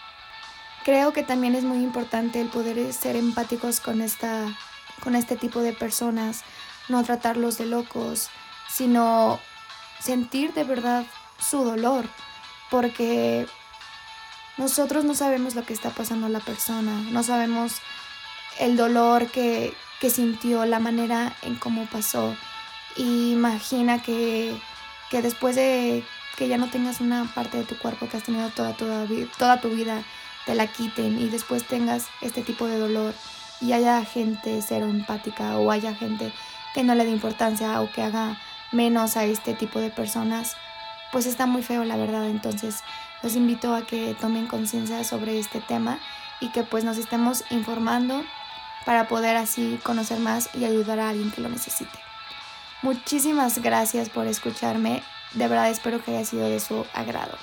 Creo 0.85 1.13
que 1.13 1.23
también 1.23 1.55
es 1.55 1.65
muy 1.65 1.79
importante 1.79 2.41
el 2.41 2.49
poder 2.49 2.93
ser 2.93 3.17
empáticos 3.17 3.81
con, 3.81 4.03
esta, 4.03 4.47
con 5.03 5.17
este 5.17 5.37
tipo 5.37 5.61
de 5.61 5.73
personas, 5.73 6.43
no 6.89 7.03
tratarlos 7.03 7.57
de 7.57 7.67
locos, 7.67 8.29
sino 8.69 9.41
sentir 10.01 10.53
de 10.53 10.65
verdad 10.65 11.07
su 11.41 11.65
dolor, 11.65 12.05
porque 12.71 13.47
nosotros 14.59 15.05
no 15.05 15.15
sabemos 15.15 15.55
lo 15.55 15.65
que 15.65 15.73
está 15.73 15.91
pasando 15.91 16.27
a 16.27 16.31
la 16.31 16.41
persona, 16.41 16.93
no 17.11 17.23
sabemos 17.23 17.81
el 18.59 18.77
dolor 18.77 19.31
que, 19.31 19.75
sintió, 20.11 20.67
la 20.67 20.81
manera 20.81 21.37
en 21.43 21.55
cómo 21.57 21.87
pasó. 21.87 22.37
Imagina 22.97 24.03
que, 24.03 24.55
que 25.11 25.23
después 25.23 25.57
de 25.57 26.05
que 26.37 26.49
ya 26.49 26.59
no 26.59 26.69
tengas 26.69 27.01
una 27.01 27.25
parte 27.35 27.59
de 27.59 27.65
tu 27.65 27.79
cuerpo 27.79 28.09
que 28.09 28.17
has 28.17 28.25
tenido 28.25 28.49
toda 28.51 28.75
tu, 28.75 28.87
toda 29.39 29.61
tu 29.61 29.69
vida, 29.69 30.03
te 30.47 30.55
la 30.55 30.67
quiten 30.67 31.21
y 31.21 31.29
después 31.29 31.67
tengas 31.67 32.07
este 32.21 32.43
tipo 32.43 32.67
de 32.67 32.79
dolor 32.79 33.15
y 33.61 33.73
haya 33.73 34.05
gente 34.05 34.61
cero 34.67 34.87
empática 34.87 35.57
o 35.59 35.71
haya 35.71 35.95
gente 35.95 36.33
que 36.75 36.83
no 36.83 36.95
le 36.95 37.05
dé 37.05 37.11
importancia 37.11 37.81
o 37.81 37.91
que 37.93 38.03
haga 38.03 38.41
menos 38.73 39.17
a 39.17 39.25
este 39.25 39.55
tipo 39.55 39.79
de 39.81 39.91
personas, 39.91 40.57
pues 41.13 41.27
está 41.27 41.47
muy 41.47 41.63
feo 41.63 41.85
la 41.85 41.97
verdad. 41.97 42.27
Entonces 42.29 42.83
los 43.23 43.37
invito 43.37 43.75
a 43.75 43.87
que 43.87 44.17
tomen 44.21 44.47
conciencia 44.47 45.05
sobre 45.05 45.39
este 45.39 45.61
tema 45.61 45.99
y 46.41 46.49
que 46.49 46.65
pues 46.65 46.83
nos 46.83 46.97
estemos 46.97 47.45
informando 47.51 48.25
para 48.85 49.09
poder 49.09 49.37
así 49.37 49.79
conocer 49.83 50.19
más 50.19 50.51
y 50.55 50.65
ayudar 50.65 51.01
a 51.01 51.09
alguien 51.09 51.31
que 51.31 51.41
lo 51.41 51.49
necesite. 51.49 51.99
Muchísimas 52.83 53.59
gracias 53.59 54.09
por 54.09 54.27
escucharme, 54.27 55.03
de 55.35 55.49
verdad 55.49 55.71
espero 55.71 56.03
que 56.03 56.11
haya 56.17 56.25
sido 56.25 56.49
de 56.49 56.59
su 56.61 56.85
agrado. 56.95 57.37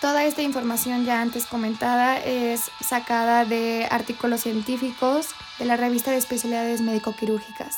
Toda 0.00 0.24
esta 0.24 0.42
información 0.42 1.04
ya 1.04 1.20
antes 1.20 1.46
comentada 1.46 2.16
es 2.16 2.70
sacada 2.80 3.44
de 3.44 3.86
artículos 3.90 4.40
científicos 4.40 5.28
de 5.58 5.66
la 5.66 5.76
revista 5.76 6.10
de 6.10 6.16
especialidades 6.16 6.80
médico-quirúrgicas, 6.80 7.76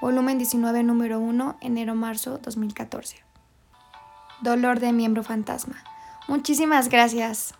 volumen 0.00 0.36
19, 0.36 0.82
número 0.82 1.20
1, 1.20 1.58
enero-marzo 1.60 2.38
2014. 2.38 3.22
Dolor 4.40 4.80
de 4.80 4.92
miembro 4.92 5.22
fantasma. 5.22 5.76
Muchísimas 6.26 6.88
gracias. 6.88 7.54